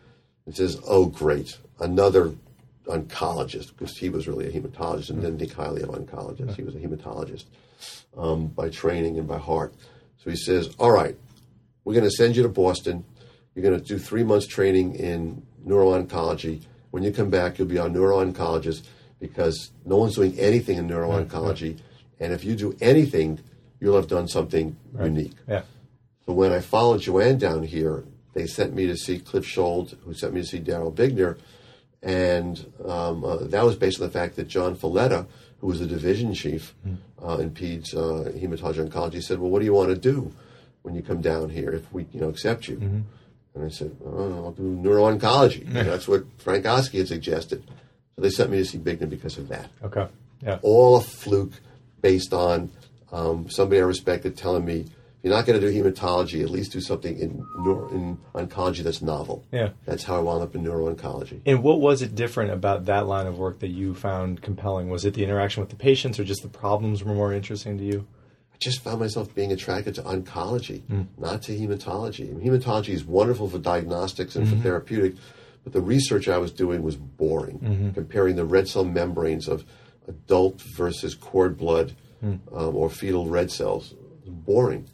He 0.44 0.52
says, 0.52 0.80
Oh, 0.87 1.06
great. 1.06 1.58
Another 1.80 2.32
oncologist, 2.87 3.76
because 3.76 3.96
he 3.99 4.08
was 4.08 4.28
really 4.28 4.46
a 4.46 4.52
hematologist 4.52 5.11
and 5.11 5.20
didn't 5.20 5.38
think 5.38 5.52
highly 5.52 5.82
of 5.82 5.88
oncologists. 5.88 6.54
He 6.54 6.62
was 6.62 6.76
a 6.76 6.78
hematologist 6.78 7.44
um, 8.16 8.46
by 8.46 8.68
training 8.68 9.18
and 9.18 9.26
by 9.26 9.38
heart. 9.38 9.75
So 10.18 10.30
he 10.30 10.37
says, 10.37 10.75
All 10.78 10.92
right, 10.92 11.16
we're 11.85 11.94
going 11.94 12.04
to 12.04 12.11
send 12.11 12.37
you 12.37 12.42
to 12.44 12.49
Boston. 12.49 13.04
You're 13.54 13.64
going 13.64 13.80
to 13.80 13.85
do 13.85 13.99
three 13.99 14.23
months 14.23 14.46
training 14.46 14.94
in 14.94 15.42
neuro-oncology. 15.66 16.62
When 16.90 17.02
you 17.02 17.12
come 17.12 17.28
back, 17.28 17.58
you'll 17.58 17.68
be 17.68 17.78
our 17.78 17.88
neuro-oncologist 17.88 18.87
because 19.20 19.73
no 19.85 19.96
one's 19.96 20.14
doing 20.14 20.38
anything 20.38 20.78
in 20.78 20.87
neuro-oncology. 20.87 21.78
And 22.20 22.32
if 22.32 22.44
you 22.44 22.56
do 22.56 22.75
anything, 22.80 23.40
you'll 23.80 23.96
have 23.96 24.08
done 24.08 24.28
something 24.28 24.76
unique. 24.99 25.35
Yeah. 25.46 25.62
So 26.25 26.32
when 26.32 26.52
I 26.52 26.61
followed 26.61 27.02
Joanne 27.02 27.38
down 27.38 27.62
here, 27.64 28.04
they 28.32 28.46
sent 28.46 28.75
me 28.75 28.87
to 28.87 28.96
see 28.96 29.18
Cliff 29.18 29.44
Schold, 29.44 29.96
who 30.04 30.14
sent 30.14 30.32
me 30.32 30.40
to 30.40 30.46
see 30.46 30.61
Daryl 30.61 30.94
Bigner. 30.94 31.38
And 32.02 32.73
um, 32.87 33.25
uh, 33.25 33.37
that 33.38 33.64
was 33.64 33.76
based 33.76 34.00
on 34.00 34.06
the 34.06 34.12
fact 34.12 34.37
that 34.37 34.49
John 34.49 34.76
Falletta, 34.76 35.26
who 35.61 35.66
was 35.66 35.80
the 35.80 35.87
division 35.87 36.32
chief 36.35 36.75
uh, 37.23 37.38
in 37.38 37.50
PEDS 37.50 37.94
uh, 37.94 38.30
hematology 38.32 38.88
oncology, 38.88 39.23
said, 39.23 39.38
Well, 39.38 39.50
what 39.50 39.58
do 39.58 39.64
you 39.64 39.75
want 39.75 39.90
to 39.90 39.96
do? 39.96 40.32
when 40.87 40.94
you 40.94 41.02
come 41.02 41.20
down 41.20 41.50
here 41.50 41.73
if 41.73 41.92
we 41.92 42.06
you 42.12 42.20
know 42.20 42.28
accept 42.28 42.68
you. 42.68 43.04
And 43.56 43.64
I 43.64 43.68
said, 43.68 43.96
oh, 44.04 44.44
I'll 44.44 44.52
do 44.52 44.62
neuro-oncology. 44.62 45.66
That's 45.72 46.06
what 46.06 46.25
Frank 46.36 46.66
Oski 46.66 46.98
had 46.98 47.08
suggested. 47.08 47.64
So 48.14 48.22
they 48.22 48.28
sent 48.28 48.50
me 48.50 48.58
to 48.58 48.64
see 48.66 48.78
Bigner 48.78 49.08
because 49.08 49.38
of 49.38 49.48
that. 49.48 49.70
Okay. 49.82 50.06
Yeah. 50.42 50.58
All 50.60 50.96
a 50.98 51.00
fluke 51.00 51.54
based 52.02 52.34
on 52.34 52.70
um, 53.12 53.48
somebody 53.48 53.80
I 53.80 53.84
respected 53.84 54.36
telling 54.36 54.66
me, 54.66 54.80
if 54.80 54.88
you're 55.22 55.32
not 55.32 55.46
going 55.46 55.58
to 55.58 55.66
do 55.66 55.82
hematology, 55.82 56.42
at 56.42 56.50
least 56.50 56.72
do 56.72 56.82
something 56.82 57.18
in, 57.18 57.44
neuro- 57.58 57.88
in 57.88 58.18
oncology 58.34 58.82
that's 58.82 59.00
novel. 59.00 59.44
Yeah. 59.50 59.70
That's 59.86 60.04
how 60.04 60.16
I 60.16 60.20
wound 60.20 60.42
up 60.42 60.54
in 60.54 60.62
neuro-oncology. 60.62 61.40
And 61.46 61.62
what 61.62 61.80
was 61.80 62.02
it 62.02 62.14
different 62.14 62.52
about 62.52 62.84
that 62.84 63.06
line 63.06 63.26
of 63.26 63.38
work 63.38 63.60
that 63.60 63.68
you 63.68 63.94
found 63.94 64.42
compelling? 64.42 64.90
Was 64.90 65.06
it 65.06 65.14
the 65.14 65.25
interaction 65.25 65.62
with 65.62 65.70
the 65.70 65.76
patients, 65.76 66.20
or 66.20 66.25
just 66.25 66.42
the 66.42 66.48
problems 66.48 67.02
were 67.02 67.14
more 67.14 67.32
interesting 67.32 67.78
to 67.78 67.84
you? 67.84 68.06
I 68.56 68.58
just 68.58 68.80
found 68.82 69.00
myself 69.00 69.34
being 69.34 69.52
attracted 69.52 69.94
to 69.96 70.02
oncology, 70.02 70.80
Hmm. 70.86 71.02
not 71.18 71.42
to 71.42 71.52
hematology. 71.56 72.30
And 72.30 72.40
hematology 72.40 72.88
is 72.94 73.04
wonderful 73.04 73.50
for 73.50 73.58
diagnostics 73.58 74.34
and 74.34 74.46
Mm-hmm. 74.46 74.56
for 74.56 74.62
therapeutic, 74.62 75.14
but 75.62 75.75
the 75.75 75.82
research 75.82 76.26
I 76.26 76.38
was 76.38 76.52
doing 76.52 76.82
was 76.82 76.96
boring, 76.96 77.58
Mm-hmm. 77.58 77.90
comparing 77.90 78.36
the 78.36 78.46
red 78.46 78.66
cell 78.66 78.84
membranes 78.84 79.46
of 79.46 79.64
adult 80.08 80.62
versus 80.75 81.14
cord 81.14 81.58
blood 81.58 81.92
Hmm. 82.22 82.36
um, 82.54 82.75
or 82.75 82.88
fetal 82.88 83.26
red 83.28 83.50
cells. 83.50 83.94
Boring. 84.26 84.86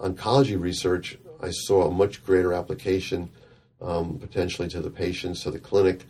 Oncology 0.00 0.60
research, 0.60 1.18
I 1.42 1.50
saw 1.50 1.88
a 1.88 1.90
much 1.90 2.22
greater 2.24 2.52
application 2.52 3.30
um, 3.80 4.18
potentially 4.18 4.68
to 4.68 4.80
the 4.82 4.90
patients, 4.90 5.42
to 5.44 5.50
the 5.50 5.58
clinic. 5.58 6.04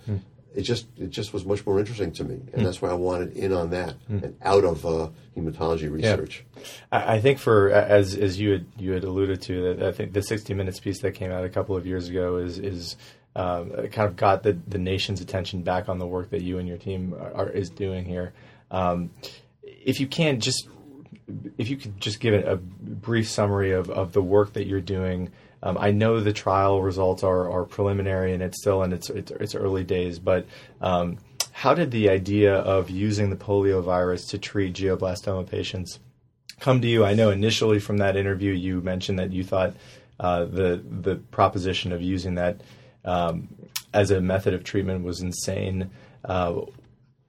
It 0.58 0.62
just 0.62 0.88
it 0.98 1.10
just 1.10 1.32
was 1.32 1.44
much 1.44 1.64
more 1.64 1.78
interesting 1.78 2.10
to 2.14 2.24
me, 2.24 2.40
and 2.52 2.66
that's 2.66 2.82
why 2.82 2.90
I 2.90 2.94
wanted 2.94 3.36
in 3.36 3.52
on 3.52 3.70
that 3.70 3.94
and 4.08 4.36
out 4.42 4.64
of 4.64 4.84
uh, 4.84 5.10
hematology 5.36 5.88
research. 5.88 6.44
I 6.90 7.14
I 7.14 7.20
think 7.20 7.38
for 7.38 7.70
as 7.70 8.16
as 8.16 8.40
you 8.40 8.50
had 8.50 8.66
you 8.76 8.90
had 8.90 9.04
alluded 9.04 9.40
to 9.42 9.62
that 9.62 9.86
I 9.86 9.92
think 9.92 10.14
the 10.14 10.20
60 10.20 10.52
Minutes 10.54 10.80
piece 10.80 11.00
that 11.02 11.12
came 11.12 11.30
out 11.30 11.44
a 11.44 11.48
couple 11.48 11.76
of 11.76 11.86
years 11.86 12.08
ago 12.08 12.38
is 12.38 12.58
is 12.58 12.96
um, 13.36 13.70
kind 13.70 14.08
of 14.08 14.16
got 14.16 14.42
the 14.42 14.58
the 14.66 14.78
nation's 14.78 15.20
attention 15.20 15.62
back 15.62 15.88
on 15.88 16.00
the 16.00 16.06
work 16.08 16.30
that 16.30 16.42
you 16.42 16.58
and 16.58 16.66
your 16.66 16.78
team 16.78 17.14
are, 17.14 17.48
is 17.48 17.70
doing 17.70 18.04
here. 18.04 18.32
Um, 18.72 19.10
if 19.62 20.00
you 20.00 20.08
can 20.08 20.40
just 20.40 20.68
if 21.56 21.68
you 21.68 21.76
could 21.76 22.00
just 22.00 22.18
give 22.18 22.34
a, 22.34 22.54
a 22.54 22.56
brief 22.56 23.28
summary 23.28 23.70
of, 23.70 23.90
of 23.90 24.12
the 24.12 24.22
work 24.22 24.54
that 24.54 24.66
you're 24.66 24.80
doing. 24.80 25.30
Um, 25.62 25.76
I 25.78 25.90
know 25.90 26.20
the 26.20 26.32
trial 26.32 26.82
results 26.82 27.22
are, 27.22 27.50
are 27.50 27.64
preliminary 27.64 28.32
and 28.32 28.42
it's 28.42 28.60
still 28.60 28.82
in 28.82 28.92
its 28.92 29.10
its, 29.10 29.30
its 29.32 29.54
early 29.54 29.84
days, 29.84 30.18
but 30.18 30.46
um, 30.80 31.18
how 31.52 31.74
did 31.74 31.90
the 31.90 32.08
idea 32.08 32.54
of 32.54 32.90
using 32.90 33.30
the 33.30 33.36
polio 33.36 33.82
virus 33.82 34.26
to 34.26 34.38
treat 34.38 34.74
glioblastoma 34.74 35.48
patients 35.48 35.98
come 36.60 36.80
to 36.80 36.86
you? 36.88 37.04
I 37.04 37.14
know 37.14 37.30
initially 37.30 37.80
from 37.80 37.98
that 37.98 38.16
interview 38.16 38.52
you 38.52 38.80
mentioned 38.80 39.18
that 39.18 39.32
you 39.32 39.42
thought 39.42 39.74
uh, 40.20 40.44
the 40.44 40.82
the 40.88 41.16
proposition 41.16 41.92
of 41.92 42.02
using 42.02 42.36
that 42.36 42.60
um, 43.04 43.48
as 43.92 44.10
a 44.10 44.20
method 44.20 44.54
of 44.54 44.64
treatment 44.64 45.04
was 45.04 45.20
insane. 45.20 45.90
Uh, 46.24 46.62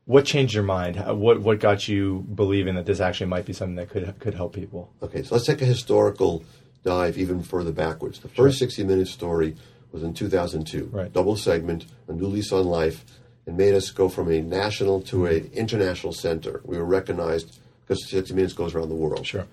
what 0.06 0.26
changed 0.26 0.54
your 0.54 0.64
mind? 0.64 0.96
What 1.20 1.42
what 1.42 1.60
got 1.60 1.88
you 1.88 2.26
believing 2.34 2.76
that 2.76 2.86
this 2.86 3.00
actually 3.00 3.28
might 3.28 3.46
be 3.46 3.54
something 3.54 3.76
that 3.76 3.90
could 3.90 4.20
could 4.20 4.34
help 4.34 4.54
people? 4.54 4.92
Okay, 5.02 5.24
so 5.24 5.36
let's 5.36 5.46
take 5.46 5.62
a 5.62 5.66
historical 5.66 6.44
dive 6.84 7.18
even 7.18 7.44
further 7.44 7.72
backwards. 7.72 8.20
The 8.20 8.28
first 8.28 8.60
60 8.60 8.84
Minutes 8.84 9.12
story 9.12 9.56
was 9.92 10.04
in 10.04 10.14
2002. 10.14 10.86
Right. 10.92 11.12
Double 11.12 11.36
segment, 11.36 11.86
a 12.08 12.14
new 12.14 12.28
lease 12.28 12.52
on 12.52 12.66
life, 12.66 13.06
and 13.46 13.58
made 13.58 13.74
us 13.74 13.90
go 13.92 14.10
from 14.10 14.32
a 14.32 14.42
national 14.42 15.02
to 15.04 15.26
an 15.26 15.50
international 15.54 16.14
center. 16.14 16.62
We 16.64 16.78
were 16.78 16.86
recognized 16.86 17.60
because 17.82 18.08
60 18.10 18.34
Minutes 18.34 18.54
goes 18.54 18.76
around 18.76 18.90
the 18.90 18.96
world. 18.96 19.26
Sure. 19.26 19.48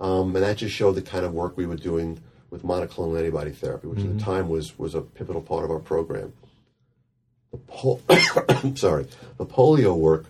Um, 0.00 0.34
and 0.34 0.44
that 0.44 0.56
just 0.56 0.74
showed 0.74 0.92
the 0.92 1.02
kind 1.02 1.24
of 1.24 1.32
work 1.32 1.56
we 1.56 1.66
were 1.66 1.76
doing 1.76 2.20
with 2.50 2.62
monoclonal 2.62 3.18
antibody 3.18 3.50
therapy, 3.50 3.88
which 3.88 4.00
at 4.00 4.16
the 4.16 4.22
time 4.22 4.48
was, 4.48 4.78
was 4.78 4.94
a 4.94 5.00
pivotal 5.00 5.42
part 5.42 5.64
of 5.64 5.70
our 5.70 5.78
program. 5.78 6.32
The 7.50 7.58
pol- 7.58 8.00
sorry, 8.76 9.06
the 9.38 9.46
polio 9.46 9.96
work 9.96 10.26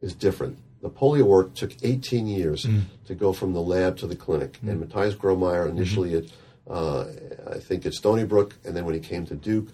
is 0.00 0.14
different. 0.14 0.58
The 0.80 0.90
polio 0.90 1.22
work 1.22 1.54
took 1.54 1.72
18 1.82 2.26
years 2.26 2.64
mm. 2.64 2.82
to 3.06 3.14
go 3.14 3.32
from 3.32 3.52
the 3.52 3.60
lab 3.60 3.96
to 3.98 4.06
the 4.06 4.16
clinic. 4.16 4.58
Mm. 4.64 4.70
And 4.70 4.80
Matthias 4.80 5.14
Gromeier, 5.14 5.66
mm-hmm. 5.66 5.76
initially 5.76 6.14
at, 6.14 6.24
uh, 6.70 7.06
I 7.50 7.58
think 7.58 7.84
at 7.84 7.94
Stony 7.94 8.24
Brook, 8.24 8.54
and 8.64 8.76
then 8.76 8.84
when 8.84 8.94
he 8.94 9.00
came 9.00 9.26
to 9.26 9.34
Duke, 9.34 9.68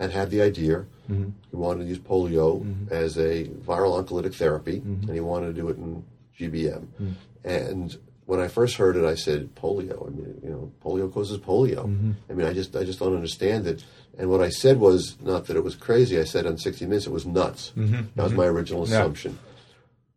had 0.00 0.10
had 0.10 0.30
the 0.30 0.42
idea. 0.42 0.86
Mm-hmm. 1.10 1.30
He 1.50 1.56
wanted 1.56 1.84
to 1.84 1.88
use 1.88 1.98
polio 1.98 2.62
mm-hmm. 2.62 2.92
as 2.92 3.16
a 3.18 3.44
viral 3.44 4.02
oncolytic 4.02 4.34
therapy, 4.34 4.78
and 4.84 5.10
he 5.10 5.20
wanted 5.20 5.54
to 5.54 5.60
do 5.60 5.68
it 5.68 5.76
in 5.76 6.04
GBM. 6.38 6.86
Mm. 7.00 7.14
And 7.44 7.98
when 8.26 8.40
I 8.40 8.48
first 8.48 8.76
heard 8.76 8.96
it, 8.96 9.04
I 9.04 9.14
said, 9.14 9.54
"Polio. 9.54 10.06
I 10.06 10.10
mean, 10.10 10.40
you 10.42 10.50
know, 10.50 10.72
polio 10.84 11.12
causes 11.12 11.38
polio. 11.38 11.84
I 12.28 12.32
mean, 12.34 12.46
I 12.46 12.52
just, 12.52 12.76
I 12.76 12.84
just 12.84 12.98
don't 12.98 13.14
understand 13.14 13.66
it." 13.66 13.84
And 14.18 14.28
what 14.28 14.40
I 14.40 14.50
said 14.50 14.78
was 14.78 15.16
not 15.20 15.46
that 15.46 15.56
it 15.56 15.64
was 15.64 15.74
crazy. 15.74 16.18
I 16.18 16.24
said 16.24 16.44
on 16.44 16.58
60 16.58 16.86
Minutes 16.86 17.06
it 17.06 17.12
was 17.12 17.24
nuts. 17.24 17.72
That 18.16 18.24
was 18.24 18.32
my 18.32 18.46
original 18.46 18.82
assumption. 18.82 19.38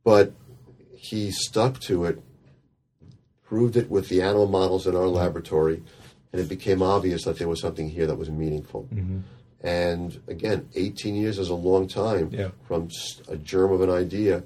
But 0.04 0.34
he 0.96 1.32
stuck 1.32 1.80
to 1.82 2.06
it, 2.06 2.22
proved 3.44 3.76
it 3.76 3.90
with 3.90 4.10
the 4.10 4.22
animal 4.22 4.48
models 4.48 4.88
in 4.88 4.96
our 4.96 5.08
laboratory, 5.08 5.84
and 6.32 6.42
it 6.42 6.48
became 6.50 6.82
obvious 6.82 7.24
that 7.26 7.38
there 7.38 7.48
was 7.48 7.60
something 7.62 7.90
here 7.90 8.08
that 8.08 8.16
was 8.16 8.30
meaningful. 8.30 8.88
Mm-hmm. 8.94 9.20
And 9.64 10.20
again, 10.28 10.70
18 10.76 11.16
years 11.16 11.38
is 11.38 11.50
a 11.50 11.56
long 11.56 11.88
time 11.88 12.30
Yeah. 12.32 12.50
from 12.68 12.90
a 13.28 13.38
germ 13.38 13.72
of 13.72 13.82
an 13.82 13.90
idea 13.92 14.44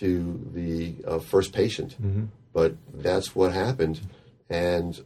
to 0.00 0.40
the 0.52 0.94
uh, 1.06 1.18
first 1.18 1.52
patient. 1.52 1.92
Mm-hmm. 2.02 2.24
But 2.52 2.74
that's 2.94 3.34
what 3.36 3.52
happened. 3.52 4.00
And 4.48 5.00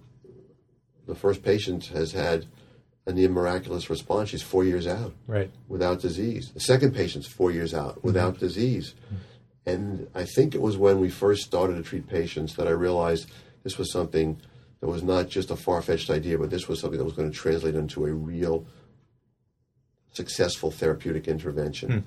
the 1.06 1.14
first 1.14 1.42
patient 1.42 1.86
has 1.86 2.12
had 2.12 2.46
a 3.06 3.12
near 3.12 3.28
miraculous 3.28 3.90
response. 3.90 4.28
She's 4.30 4.42
four 4.42 4.64
years 4.64 4.86
out 4.86 5.12
Right. 5.26 5.50
without 5.68 6.00
disease. 6.00 6.52
The 6.52 6.60
second 6.60 6.94
patient's 6.94 7.26
four 7.26 7.50
years 7.50 7.74
out 7.74 8.02
without 8.04 8.34
mm-hmm. 8.34 8.46
disease. 8.46 8.94
And 9.66 10.08
I 10.14 10.24
think 10.24 10.54
it 10.54 10.62
was 10.62 10.76
when 10.76 11.00
we 11.00 11.10
first 11.10 11.42
started 11.42 11.76
to 11.76 11.82
treat 11.82 12.08
patients 12.08 12.56
that 12.56 12.66
I 12.66 12.70
realized 12.70 13.30
this 13.62 13.78
was 13.78 13.92
something 13.92 14.40
that 14.80 14.88
was 14.88 15.02
not 15.02 15.28
just 15.28 15.50
a 15.50 15.56
far 15.56 15.82
fetched 15.82 16.08
idea, 16.10 16.38
but 16.38 16.50
this 16.50 16.66
was 16.66 16.80
something 16.80 16.98
that 16.98 17.04
was 17.04 17.12
going 17.12 17.30
to 17.30 17.36
translate 17.36 17.74
into 17.74 18.06
a 18.06 18.12
real 18.12 18.64
successful 20.12 20.70
therapeutic 20.70 21.28
intervention. 21.28 22.04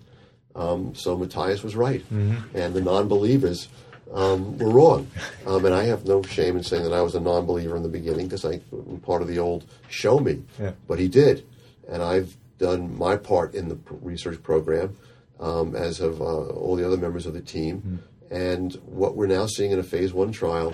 Um, 0.56 0.94
so 0.96 1.18
Matthias 1.18 1.64
was 1.64 1.76
right, 1.76 2.04
and 2.12 2.74
the 2.74 2.82
non 2.82 3.08
believers 3.08 3.70
um, 4.14 4.58
were 4.58 4.72
wrong. 4.72 5.10
Um, 5.48 5.66
and 5.66 5.74
I 5.74 5.86
have 5.86 6.06
no 6.06 6.22
shame 6.24 6.58
in 6.58 6.64
saying 6.64 6.84
that 6.84 6.94
I 6.94 7.02
was 7.02 7.16
a 7.16 7.20
non 7.20 7.46
believer 7.46 7.76
in 7.76 7.84
the 7.84 7.90
beginning 7.90 8.28
because 8.28 8.44
I'm 8.44 9.00
part 9.04 9.22
of 9.22 9.28
the 9.28 9.40
old 9.40 9.66
show 9.90 10.20
me. 10.20 10.44
Yeah. 10.60 10.72
But 10.88 11.00
he 11.00 11.08
did. 11.08 11.46
And 11.88 12.02
I've 12.02 12.36
done 12.60 12.98
my 12.98 13.18
part 13.18 13.56
in 13.56 13.70
the 13.70 13.78
research 14.02 14.42
program, 14.44 14.96
um, 15.44 15.76
as 15.76 15.98
have 15.98 16.22
uh, 16.22 16.48
all 16.62 16.76
the 16.76 16.86
other 16.88 16.98
members 16.98 17.26
of 17.26 17.34
the 17.34 17.42
team. 17.42 18.02
And 18.32 18.74
what 18.86 19.16
we're 19.16 19.28
now 19.28 19.46
seeing 19.46 19.72
in 19.72 19.80
a 19.80 19.84
phase 19.84 20.14
one 20.14 20.32
trial 20.32 20.74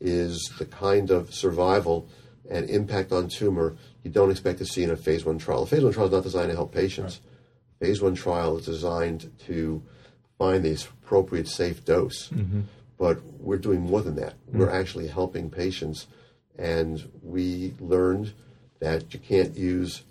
is 0.00 0.52
the 0.58 0.66
kind 0.66 1.10
of 1.10 1.32
survival 1.34 2.08
and 2.50 2.68
impact 2.68 3.12
on 3.12 3.28
tumor 3.28 3.76
you 4.02 4.10
don't 4.10 4.30
expect 4.30 4.58
to 4.58 4.64
see 4.66 4.82
in 4.82 4.90
a 4.90 4.96
phase 4.96 5.24
one 5.24 5.38
trial. 5.38 5.62
A 5.62 5.66
phase 5.66 5.82
one 5.84 5.92
trial 5.92 6.06
is 6.06 6.12
not 6.12 6.22
designed 6.22 6.50
to 6.50 6.56
help 6.56 6.72
patients. 6.72 7.20
Phase 7.80 8.00
one 8.00 8.14
trial 8.14 8.58
is 8.58 8.64
designed 8.64 9.30
to 9.46 9.82
find 10.38 10.64
the 10.64 10.72
appropriate 11.04 11.48
safe 11.48 11.84
dose. 11.84 12.30
But 12.96 13.22
we're 13.38 13.58
doing 13.58 13.80
more 13.80 14.02
than 14.02 14.16
that. 14.16 14.34
We're 14.52 14.70
actually 14.70 15.08
helping 15.08 15.50
patients. 15.50 16.06
And 16.58 17.08
we 17.22 17.74
learned 17.80 18.32
that 18.80 19.12
you 19.14 19.20
can't 19.20 19.56
use 19.56 20.02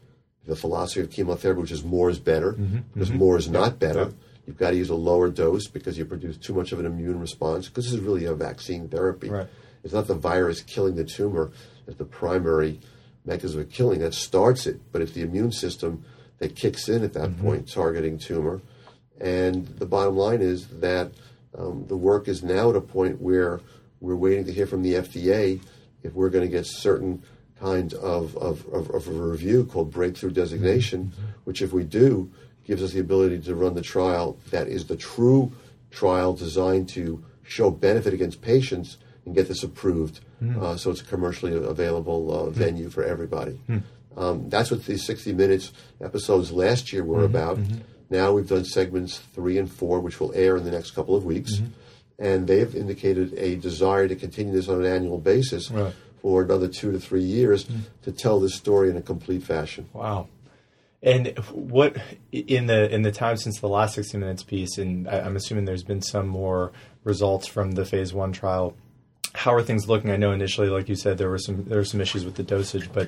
the 0.48 0.56
philosophy 0.56 1.02
of 1.02 1.12
chemotherapy, 1.12 1.62
which 1.62 1.72
is 1.72 1.84
more 1.84 2.10
is 2.10 2.20
better, 2.20 2.54
mm-hmm. 2.54 2.80
because 2.94 3.10
mm-hmm. 3.10 3.20
more 3.20 3.38
is 3.38 3.50
not 3.50 3.80
better. 3.80 4.14
You've 4.46 4.58
got 4.58 4.72
to 4.72 4.78
use 4.78 4.90
a 4.90 4.96
lower 4.96 5.30
dose 5.30 5.68
because 5.68 5.98
you 5.98 6.06
produce 6.06 6.38
too 6.38 6.54
much 6.54 6.72
of 6.72 6.80
an 6.80 6.86
immune 6.86 7.20
response, 7.20 7.68
because 7.68 7.86
this 7.86 7.94
is 7.94 8.00
really 8.00 8.26
a 8.26 8.34
vaccine 8.34 8.88
therapy. 8.88 9.30
Right. 9.30 9.48
It's 9.84 9.94
not 9.94 10.08
the 10.08 10.16
virus 10.16 10.62
killing 10.62 10.96
the 10.96 11.04
tumor 11.04 11.52
as 11.86 11.96
the 11.98 12.06
primary 12.06 12.80
mechanism 13.26 13.62
of 13.62 13.70
killing 13.70 14.00
that 14.00 14.14
starts 14.14 14.66
it, 14.66 14.80
but 14.92 15.02
it's 15.02 15.12
the 15.12 15.22
immune 15.22 15.52
system 15.52 16.04
that 16.40 16.56
kicks 16.56 16.88
in 16.88 17.04
at 17.04 17.14
that 17.14 17.30
mm-hmm. 17.30 17.42
point, 17.42 17.72
targeting 17.72 18.18
tumor. 18.18 18.62
And 19.20 19.68
the 19.68 19.86
bottom 19.86 20.16
line 20.16 20.42
is 20.42 20.68
that 20.80 21.12
um, 21.58 21.86
the 21.88 21.98
work 21.98 22.28
is 22.28 22.44
now 22.44 22.70
at 22.70 22.76
a 22.76 22.82
point 22.82 23.20
where 23.20 23.60
we're 24.00 24.16
waiting 24.16 24.46
to 24.46 24.54
hear 24.54 24.68
from 24.68 24.84
the 24.84 24.94
FDA 24.94 25.60
if 26.04 26.14
we're 26.14 26.30
going 26.30 26.46
to 26.46 26.52
get 26.52 26.66
certain 26.66 27.24
kind 27.60 27.94
of, 27.94 28.36
of, 28.38 28.66
of, 28.68 28.90
of 28.92 29.08
a 29.08 29.12
review 29.12 29.66
called 29.66 29.92
breakthrough 29.92 30.32
designation, 30.32 31.06
mm-hmm. 31.06 31.26
which, 31.46 31.62
if 31.62 31.74
we 31.74 31.84
do, 31.84 32.32
gives 32.66 32.84
us 32.84 32.92
the 32.92 33.00
ability 33.00 33.40
to 33.40 33.56
run 33.56 33.74
the 33.74 33.82
trial 33.82 34.38
that 34.52 34.68
is 34.68 34.86
the 34.86 34.98
true 34.98 35.52
trial 35.90 36.34
designed 36.34 36.90
to 36.90 37.24
show 37.44 37.72
benefit 37.72 38.14
against 38.14 38.42
patients 38.42 38.98
and 39.26 39.34
get 39.34 39.48
this 39.48 39.64
approved. 39.64 40.20
Mm. 40.44 40.62
Uh, 40.62 40.78
so 40.78 40.92
it's 40.92 41.02
a 41.02 41.06
commercially 41.06 41.56
available 41.56 42.32
uh, 42.32 42.50
mm. 42.50 42.52
venue 42.52 42.90
for 42.90 43.04
everybody. 43.04 43.60
Mm. 43.70 43.84
Um, 44.18 44.50
that's 44.50 44.70
what 44.70 44.84
these 44.86 45.06
60 45.06 45.34
Minutes 45.34 45.72
episodes 46.02 46.52
last 46.52 46.92
year 46.92 47.04
were 47.04 47.18
mm-hmm. 47.18 47.36
about. 47.36 47.58
Mm-hmm. 47.58 47.78
Now 48.10 48.34
we've 48.34 48.48
done 48.48 48.66
segments 48.66 49.20
three 49.34 49.58
and 49.58 49.72
four, 49.72 50.00
which 50.00 50.20
will 50.20 50.34
air 50.34 50.58
in 50.58 50.64
the 50.64 50.72
next 50.72 50.92
couple 50.92 51.16
of 51.16 51.26
weeks. 51.26 51.62
And 52.20 52.48
they've 52.48 52.74
indicated 52.76 53.34
a 53.38 53.56
desire 53.58 54.08
to 54.08 54.16
continue 54.16 54.52
this 54.52 54.70
on 54.70 54.84
an 54.84 54.92
annual 54.92 55.20
basis 55.20 55.70
Right. 55.70 55.94
For 56.28 56.42
another 56.42 56.68
two 56.68 56.92
to 56.92 57.00
three 57.00 57.24
years 57.24 57.66
to 58.02 58.12
tell 58.12 58.38
this 58.42 58.54
story 58.54 58.90
in 58.90 58.98
a 58.98 59.02
complete 59.02 59.44
fashion. 59.44 59.88
Wow. 59.94 60.28
And 61.02 61.28
what 61.54 61.96
in 62.34 62.68
the 62.68 62.94
in 62.94 63.04
the 63.04 63.14
time 63.14 63.38
since 63.38 63.62
the 63.62 63.70
last 63.70 63.96
sixty 63.96 64.18
minutes 64.18 64.44
piece, 64.44 64.78
and 64.78 65.08
I, 65.08 65.22
I'm 65.22 65.38
assuming 65.38 65.64
there's 65.64 65.86
been 65.86 66.02
some 66.02 66.28
more 66.28 66.74
results 67.06 67.48
from 67.48 67.72
the 67.72 67.86
phase 67.86 68.14
one 68.14 68.34
trial. 68.34 68.76
How 69.36 69.54
are 69.54 69.64
things 69.64 69.88
looking? 69.88 70.12
I 70.12 70.18
know 70.18 70.34
initially, 70.34 70.68
like 70.68 70.90
you 70.90 70.96
said, 70.96 71.18
there 71.18 71.30
were 71.30 71.38
some 71.38 71.64
there 71.64 71.78
were 71.78 71.86
some 71.86 72.02
issues 72.02 72.26
with 72.26 72.36
the 72.36 72.44
dosage, 72.44 72.92
but 72.92 73.08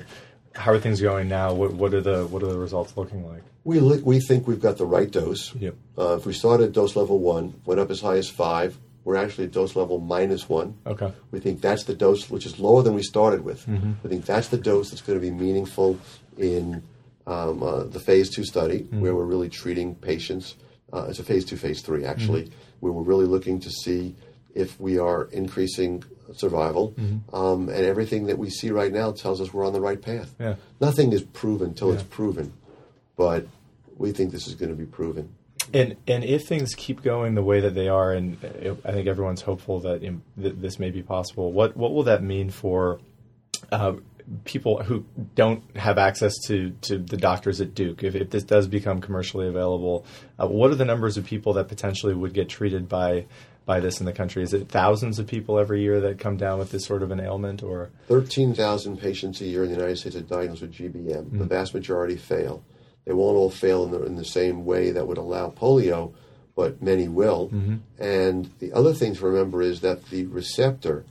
how 0.54 0.72
are 0.72 0.78
things 0.78 1.02
going 1.02 1.28
now? 1.28 1.52
What 1.52 1.74
what 1.74 1.92
are 1.92 2.00
the 2.00 2.26
what 2.26 2.42
are 2.42 2.46
the 2.46 2.58
results 2.58 2.96
looking 2.96 3.28
like? 3.28 3.42
We 3.64 3.80
li- 3.80 4.00
we 4.02 4.20
think 4.20 4.48
we've 4.48 4.62
got 4.62 4.78
the 4.78 4.86
right 4.86 5.10
dose. 5.10 5.54
Yep. 5.54 5.74
Uh, 5.98 6.16
if 6.16 6.24
we 6.24 6.32
started 6.32 6.68
at 6.68 6.72
dose 6.72 6.96
level 6.96 7.18
one, 7.18 7.60
went 7.66 7.80
up 7.80 7.90
as 7.90 8.00
high 8.00 8.16
as 8.16 8.30
five, 8.30 8.78
we're 9.04 9.16
actually 9.16 9.44
at 9.44 9.52
dose 9.52 9.76
level 9.76 9.98
minus 9.98 10.48
one. 10.48 10.76
Okay. 10.86 11.12
We 11.30 11.40
think 11.40 11.60
that's 11.60 11.84
the 11.84 11.94
dose, 11.94 12.28
which 12.28 12.44
is 12.46 12.58
lower 12.58 12.82
than 12.82 12.94
we 12.94 13.02
started 13.02 13.42
with. 13.44 13.66
We 13.68 14.10
think 14.10 14.26
that's 14.26 14.48
the 14.48 14.58
dose 14.58 14.90
that's 14.90 15.02
going 15.02 15.18
to 15.18 15.24
be 15.24 15.30
meaningful 15.30 15.98
in 16.36 16.82
um, 17.26 17.62
uh, 17.62 17.84
the 17.84 18.00
phase 18.00 18.28
two 18.30 18.44
study, 18.44 18.86
where 18.90 19.14
we're 19.14 19.24
really 19.24 19.48
treating 19.48 19.94
patients. 19.94 20.56
Uh, 20.92 21.06
it's 21.08 21.18
a 21.18 21.22
phase 21.22 21.44
two, 21.44 21.56
phase 21.56 21.80
three, 21.82 22.04
actually, 22.04 22.50
where 22.80 22.92
we're 22.92 23.02
really 23.02 23.26
looking 23.26 23.60
to 23.60 23.70
see 23.70 24.14
if 24.54 24.78
we 24.80 24.98
are 24.98 25.24
increasing 25.32 26.02
survival. 26.34 26.94
Um, 27.32 27.68
and 27.68 27.84
everything 27.84 28.26
that 28.26 28.38
we 28.38 28.50
see 28.50 28.70
right 28.70 28.92
now 28.92 29.12
tells 29.12 29.40
us 29.40 29.52
we're 29.52 29.66
on 29.66 29.72
the 29.72 29.80
right 29.80 30.00
path. 30.00 30.34
Yeah. 30.38 30.56
Nothing 30.80 31.12
is 31.12 31.22
proven 31.22 31.68
until 31.68 31.92
it's 31.92 32.02
proven, 32.02 32.52
but 33.16 33.46
we 33.96 34.12
think 34.12 34.32
this 34.32 34.46
is 34.46 34.54
going 34.54 34.70
to 34.70 34.76
be 34.76 34.86
proven. 34.86 35.34
And 35.72 35.96
and 36.06 36.24
if 36.24 36.46
things 36.46 36.74
keep 36.74 37.02
going 37.02 37.34
the 37.34 37.42
way 37.42 37.60
that 37.60 37.74
they 37.74 37.88
are, 37.88 38.12
and 38.12 38.36
I 38.84 38.92
think 38.92 39.06
everyone's 39.06 39.42
hopeful 39.42 39.80
that, 39.80 40.00
that 40.38 40.60
this 40.60 40.78
may 40.78 40.90
be 40.90 41.02
possible. 41.02 41.52
What 41.52 41.76
what 41.76 41.92
will 41.92 42.04
that 42.04 42.22
mean 42.22 42.50
for 42.50 42.98
uh, 43.70 43.94
people 44.44 44.82
who 44.82 45.04
don't 45.34 45.62
have 45.76 45.98
access 45.98 46.34
to, 46.46 46.70
to 46.82 46.98
the 46.98 47.16
doctors 47.16 47.60
at 47.60 47.74
Duke? 47.74 48.02
If, 48.02 48.14
if 48.14 48.30
this 48.30 48.44
does 48.44 48.66
become 48.66 49.00
commercially 49.00 49.48
available, 49.48 50.04
uh, 50.38 50.46
what 50.46 50.70
are 50.70 50.76
the 50.76 50.84
numbers 50.84 51.16
of 51.16 51.24
people 51.24 51.52
that 51.54 51.68
potentially 51.68 52.14
would 52.14 52.34
get 52.34 52.48
treated 52.48 52.88
by 52.88 53.26
by 53.66 53.78
this 53.78 54.00
in 54.00 54.06
the 54.06 54.12
country? 54.12 54.42
Is 54.42 54.52
it 54.54 54.68
thousands 54.68 55.18
of 55.18 55.26
people 55.26 55.58
every 55.58 55.82
year 55.82 56.00
that 56.00 56.18
come 56.18 56.36
down 56.36 56.58
with 56.58 56.70
this 56.70 56.84
sort 56.84 57.02
of 57.02 57.10
an 57.10 57.20
ailment, 57.20 57.62
or 57.62 57.90
13,000 58.08 58.96
patients 58.98 59.40
a 59.40 59.44
year 59.44 59.62
in 59.62 59.68
the 59.68 59.76
United 59.76 59.96
States 59.96 60.16
are 60.16 60.22
diagnosed 60.22 60.62
with 60.62 60.72
GBM. 60.72 61.38
The 61.38 61.44
vast 61.44 61.74
majority 61.74 62.16
fail. 62.16 62.64
They 63.10 63.14
won't 63.14 63.36
all 63.36 63.50
fail 63.50 63.82
in 63.86 63.90
the, 63.90 64.04
in 64.04 64.14
the 64.14 64.24
same 64.24 64.64
way 64.64 64.92
that 64.92 65.04
would 65.04 65.18
allow 65.18 65.50
polio, 65.50 66.12
but 66.54 66.80
many 66.80 67.08
will. 67.08 67.48
Mm-hmm. 67.48 67.78
And 67.98 68.48
the 68.60 68.72
other 68.72 68.94
thing 68.94 69.16
to 69.16 69.26
remember 69.26 69.62
is 69.62 69.80
that 69.80 70.10
the 70.10 70.26
receptor 70.26 71.04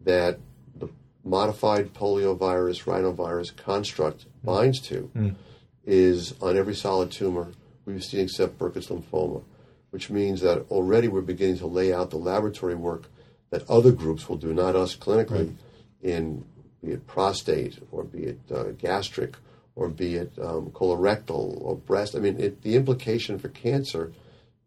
that 0.00 0.40
the 0.74 0.88
modified 1.22 1.94
poliovirus 1.94 2.82
rhinovirus 2.82 3.56
construct 3.56 4.24
mm. 4.24 4.44
binds 4.44 4.80
to 4.88 5.08
mm. 5.14 5.36
is 5.84 6.34
on 6.42 6.56
every 6.56 6.74
solid 6.74 7.12
tumor 7.12 7.52
we've 7.84 8.02
seen 8.02 8.22
except 8.22 8.58
Burkitt's 8.58 8.88
lymphoma, 8.88 9.44
which 9.90 10.10
means 10.10 10.40
that 10.40 10.66
already 10.68 11.06
we're 11.06 11.20
beginning 11.20 11.58
to 11.58 11.68
lay 11.68 11.92
out 11.92 12.10
the 12.10 12.16
laboratory 12.16 12.74
work 12.74 13.04
that 13.50 13.70
other 13.70 13.92
groups 13.92 14.28
will 14.28 14.36
do, 14.36 14.52
not 14.52 14.74
us 14.74 14.96
clinically, 14.96 15.54
in 16.02 16.44
be 16.82 16.90
it 16.90 17.06
prostate 17.06 17.78
or 17.92 18.02
be 18.02 18.24
it 18.24 18.40
uh, 18.52 18.64
gastric 18.72 19.36
or 19.76 19.88
be 19.88 20.16
it 20.16 20.32
um, 20.42 20.70
colorectal 20.70 21.60
or 21.60 21.76
breast. 21.76 22.16
I 22.16 22.18
mean, 22.18 22.40
it, 22.40 22.62
the 22.62 22.74
implication 22.76 23.38
for 23.38 23.48
cancer 23.48 24.12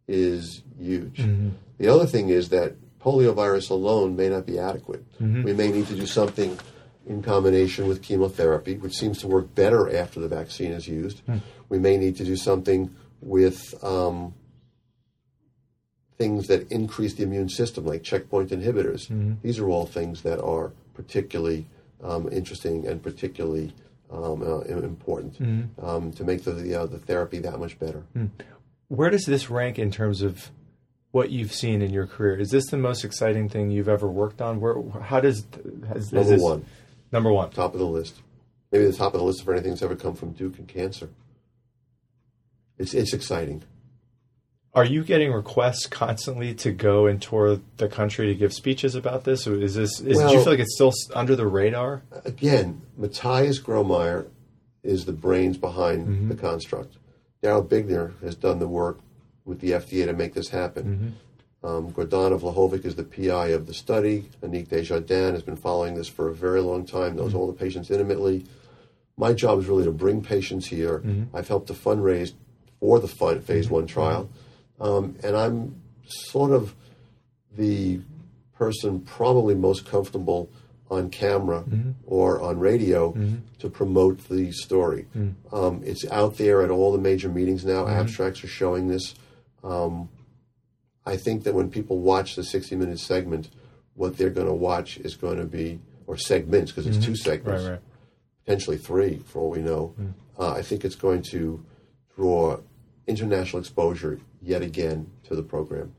is 0.08 0.62
huge. 0.80 1.18
The 1.80 1.88
other 1.88 2.06
thing 2.06 2.30
is 2.30 2.50
that 2.50 2.76
poliovirus 3.02 3.70
alone 3.72 4.16
may 4.16 4.30
not 4.30 4.46
be 4.46 4.60
adequate. 4.60 5.04
We 5.44 5.54
may 5.54 5.72
need 5.72 5.88
to 5.88 5.96
do 5.96 6.06
something 6.06 6.58
in 7.08 7.24
combination 7.24 7.88
with 7.88 8.02
chemotherapy, 8.04 8.78
which 8.78 8.96
seems 8.96 9.20
to 9.20 9.28
work 9.28 9.54
better 9.56 9.96
after 9.96 10.20
the 10.20 10.28
vaccine 10.28 10.72
is 10.72 10.88
used. 10.88 11.22
We 11.70 11.80
may 11.80 11.98
need 11.98 12.16
to 12.18 12.24
do 12.24 12.36
something 12.36 12.94
with 13.22 13.74
um, 13.84 14.34
things 16.18 16.48
that 16.48 16.72
increase 16.72 17.14
the 17.16 17.24
immune 17.24 17.50
system, 17.50 17.86
like 17.86 18.04
checkpoint 18.04 18.50
inhibitors. 18.52 19.08
These 19.42 19.58
are 19.60 19.68
all 19.70 19.86
things 19.86 20.22
that 20.24 20.40
are 20.44 20.72
particularly 20.94 21.66
um, 22.04 22.30
interesting 22.32 22.86
and 22.88 23.02
particularly 23.02 23.74
um, 24.12 24.42
uh, 24.42 24.60
important 24.62 25.72
um, 25.82 26.12
to 26.14 26.24
make 26.24 26.44
the 26.44 26.52
the, 26.52 26.76
uh, 26.76 26.86
the 26.86 27.00
therapy 27.00 27.40
that 27.40 27.60
much 27.60 27.78
better. 27.80 28.04
where 28.88 29.10
does 29.10 29.26
this 29.26 29.50
rank 29.50 29.78
in 29.80 29.92
terms 29.92 30.22
of 30.22 30.50
what 31.12 31.32
you've 31.32 31.54
seen 31.54 31.82
in 31.82 31.92
your 31.92 32.08
career? 32.08 32.38
Is 32.40 32.50
this 32.50 32.68
the 32.68 32.78
most 32.78 33.04
exciting 33.04 33.50
thing 33.50 33.72
you've 33.72 33.90
ever 33.90 34.08
worked 34.08 34.42
on? 34.42 34.60
Where 34.60 34.76
how 35.02 35.20
does 35.20 35.46
has, 35.88 35.96
has 35.96 36.12
Number 36.14 36.30
this- 36.30 36.42
one, 36.42 36.66
Number 37.12 37.32
one. 37.32 37.50
top 37.52 37.74
of 37.74 37.80
the 37.80 37.86
list. 37.88 38.22
Maybe 38.72 38.86
the 38.86 38.94
top 38.94 39.14
of 39.16 39.20
the 39.20 39.26
list 39.26 39.44
for 39.44 39.54
anything 39.54 39.72
that's 39.72 39.82
ever 39.82 39.96
come 39.96 40.14
from 40.14 40.32
Duke 40.34 40.60
and 40.60 40.68
cancer. 40.68 41.10
It's 42.78 42.94
it's 42.94 43.14
exciting. 43.14 43.64
Are 44.76 44.86
you 44.86 45.04
getting 45.04 45.32
requests 45.32 45.88
constantly 45.88 46.54
to 46.56 46.72
go 46.72 47.08
and 47.08 47.20
tour 47.20 47.60
the 47.78 47.88
country 47.88 48.28
to 48.28 48.36
give 48.36 48.54
speeches 48.54 48.94
about 48.94 49.24
this? 49.24 49.48
Or 49.48 49.60
is 49.60 49.74
this? 49.74 50.00
Is, 50.00 50.20
do 50.20 50.24
you 50.26 50.44
feel 50.44 50.52
like 50.54 50.60
it's 50.60 50.76
still 50.76 50.94
under 51.16 51.36
the 51.36 51.48
radar? 51.48 52.04
Again, 52.24 52.82
Matthias 52.96 53.60
Gromeier 53.60 54.28
is 54.84 55.06
the 55.06 55.12
brains 55.12 55.58
behind 55.58 56.08
mm-hmm. 56.08 56.30
the 56.30 56.36
construct. 56.36 56.98
Daryl 57.42 57.68
Bigner 57.68 58.20
has 58.22 58.36
done 58.36 58.60
the 58.60 58.68
work 58.68 59.00
with 59.44 59.60
the 59.60 59.72
FDA 59.72 60.06
to 60.06 60.14
make 60.14 60.34
this 60.34 60.50
happen. 60.50 61.16
Mm-hmm. 61.64 61.66
Um, 61.66 61.92
Gordana 61.92 62.40
Vlahovic 62.40 62.86
is 62.86 62.96
the 62.96 63.04
PI 63.04 63.48
of 63.48 63.66
the 63.66 63.74
study. 63.74 64.30
Annick 64.42 64.70
Desjardins 64.70 65.34
has 65.34 65.44
been 65.44 65.58
following 65.58 65.96
this 65.96 66.08
for 66.08 66.30
a 66.30 66.34
very 66.34 66.62
long 66.62 66.86
time, 66.86 67.16
knows 67.16 67.30
mm-hmm. 67.30 67.38
all 67.38 67.48
the 67.48 67.54
patients 67.54 67.90
intimately. 67.90 68.46
My 69.18 69.34
job 69.34 69.60
is 69.60 69.66
really 69.66 69.84
to 69.84 69.92
bring 69.92 70.22
patients 70.22 70.68
here. 70.68 71.04
I've 71.34 71.50
helped 71.50 71.68
to 71.68 71.74
fundraise 71.74 72.34
for 72.80 73.00
the 73.00 73.10
fun, 73.10 73.42
phase 73.42 73.70
one 73.70 73.86
trial. 73.86 74.30
Um, 74.80 75.16
and 75.24 75.36
I'm 75.36 75.82
sort 76.08 76.52
of 76.52 76.76
the 77.56 78.02
person 78.56 79.02
probably 79.02 79.56
most 79.56 79.86
comfortable 79.86 80.50
on 80.90 81.10
camera 81.10 81.64
or 82.06 82.42
on 82.42 82.58
radio 82.60 83.14
to 83.60 83.70
promote 83.70 84.28
the 84.28 84.52
story. 84.52 85.06
Um, 85.52 85.82
it's 85.86 86.06
out 86.10 86.38
there 86.38 86.62
at 86.64 86.72
all 86.72 86.92
the 86.92 86.98
major 86.98 87.30
meetings 87.30 87.64
now. 87.64 87.88
Abstracts 87.88 88.44
are 88.44 88.48
showing 88.48 88.88
this. 88.88 89.14
Um, 89.64 90.10
I 91.06 91.16
think 91.18 91.44
that 91.44 91.54
when 91.54 91.70
people 91.70 92.00
watch 92.00 92.36
the 92.36 92.44
60 92.44 92.76
minute 92.76 93.00
segment, 93.00 93.50
what 93.96 94.18
they're 94.18 94.30
going 94.30 94.48
to 94.48 94.54
watch 94.54 94.98
is 94.98 95.16
going 95.16 95.38
to 95.38 95.46
be, 95.46 95.80
or 96.08 96.18
segments, 96.18 96.72
because 96.72 96.88
it's 96.88 97.04
two 97.06 97.16
segments, 97.16 97.64
Right, 97.64 97.72
right. 97.72 97.82
potentially 98.46 98.78
three 98.78 99.18
for 99.26 99.40
all 99.40 99.50
we 99.52 99.60
know. 99.60 99.94
Uh, 100.40 100.54
I 100.54 100.62
think 100.62 100.86
it's 100.86 100.96
going 100.96 101.22
to 101.32 101.64
draw 102.16 102.60
international 103.08 103.60
exposure 103.60 104.20
yet 104.42 104.62
again 104.62 105.12
to 105.26 105.36
the 105.36 105.44
program. 105.44 105.94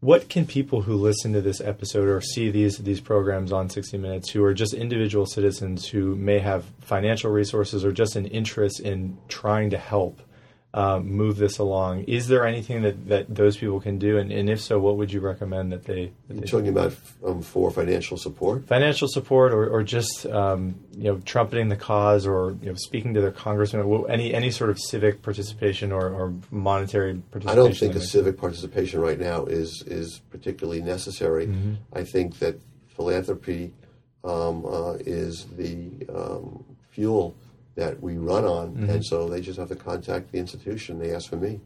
What 0.00 0.28
can 0.28 0.46
people 0.46 0.82
who 0.82 0.94
listen 0.94 1.32
to 1.32 1.40
this 1.40 1.60
episode 1.60 2.08
or 2.08 2.20
see 2.20 2.50
these 2.50 2.78
these 2.78 3.00
programs 3.00 3.50
on 3.50 3.68
60 3.68 3.98
Minutes, 3.98 4.30
who 4.30 4.44
are 4.44 4.54
just 4.54 4.72
individual 4.72 5.26
citizens 5.26 5.88
who 5.88 6.14
may 6.14 6.38
have 6.38 6.64
financial 6.80 7.32
resources 7.32 7.84
or 7.84 7.90
just 7.90 8.14
an 8.14 8.26
interest 8.26 8.78
in 8.78 9.18
trying 9.26 9.70
to 9.70 9.78
help 9.78 10.20
um, 10.74 11.10
move 11.10 11.38
this 11.38 11.58
along, 11.58 12.04
is 12.04 12.28
there 12.28 12.46
anything 12.46 12.82
that, 12.82 13.08
that 13.08 13.34
those 13.34 13.56
people 13.56 13.80
can 13.80 13.98
do? 13.98 14.18
And, 14.18 14.30
and 14.30 14.50
if 14.50 14.60
so, 14.60 14.78
what 14.78 14.98
would 14.98 15.10
you 15.10 15.20
recommend 15.20 15.72
that 15.72 15.84
they, 15.84 16.12
that 16.28 16.34
You're 16.34 16.40
they 16.42 16.46
talking 16.46 16.68
about 16.68 16.94
um, 17.24 17.40
for 17.40 17.70
financial 17.70 18.18
support. 18.18 18.66
financial 18.66 19.08
support 19.08 19.52
or, 19.52 19.66
or 19.66 19.82
just 19.82 20.26
um, 20.26 20.78
you 20.94 21.04
know 21.04 21.18
trumpeting 21.24 21.68
the 21.68 21.76
cause 21.76 22.26
or 22.26 22.56
you 22.60 22.68
know 22.68 22.74
speaking 22.74 23.14
to 23.14 23.20
their 23.20 23.32
congressman 23.32 24.04
any 24.10 24.34
any 24.34 24.50
sort 24.50 24.68
of 24.68 24.78
civic 24.78 25.22
participation 25.22 25.90
or, 25.90 26.10
or 26.10 26.34
monetary 26.50 27.14
participation 27.30 27.58
I 27.58 27.62
don't 27.62 27.76
think 27.76 27.94
a 27.94 28.00
civic 28.00 28.36
participation 28.36 29.00
right 29.00 29.18
now 29.18 29.46
is 29.46 29.82
is 29.86 30.20
particularly 30.30 30.82
necessary. 30.82 31.50
I 31.94 32.04
think 32.04 32.38
that 32.40 32.60
philanthropy 32.88 33.72
um, 34.24 34.66
uh, 34.66 34.94
is 35.00 35.46
the 35.56 35.90
um, 36.14 36.64
fuel 36.90 37.34
that 37.78 38.02
we 38.02 38.16
run 38.16 38.44
on, 38.44 38.76
and 38.90 39.04
so 39.04 39.28
they 39.28 39.40
just 39.40 39.58
have 39.58 39.68
to 39.68 39.76
contact 39.76 40.32
the 40.32 40.38
institution. 40.38 40.98
They 40.98 41.14
ask 41.14 41.30
for 41.30 41.36
me 41.36 41.60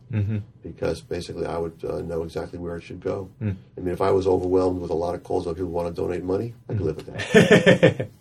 because 0.62 1.00
basically 1.00 1.46
I 1.46 1.56
would 1.56 1.82
uh, 1.84 2.02
know 2.02 2.22
exactly 2.22 2.58
where 2.58 2.76
it 2.76 2.82
should 2.82 3.00
go. 3.00 3.30
I 3.40 3.80
mean, 3.80 3.94
if 3.94 4.02
I 4.02 4.10
was 4.10 4.26
overwhelmed 4.26 4.80
with 4.80 4.90
a 4.90 4.94
lot 4.94 5.14
of 5.14 5.24
calls 5.24 5.46
of 5.46 5.56
people 5.56 5.70
who 5.70 5.74
want 5.74 5.88
to 5.88 6.00
donate 6.00 6.22
money, 6.22 6.54
I 6.68 6.74
could 6.74 6.82
live 6.82 6.96
with 6.96 7.06
that. 7.06 8.08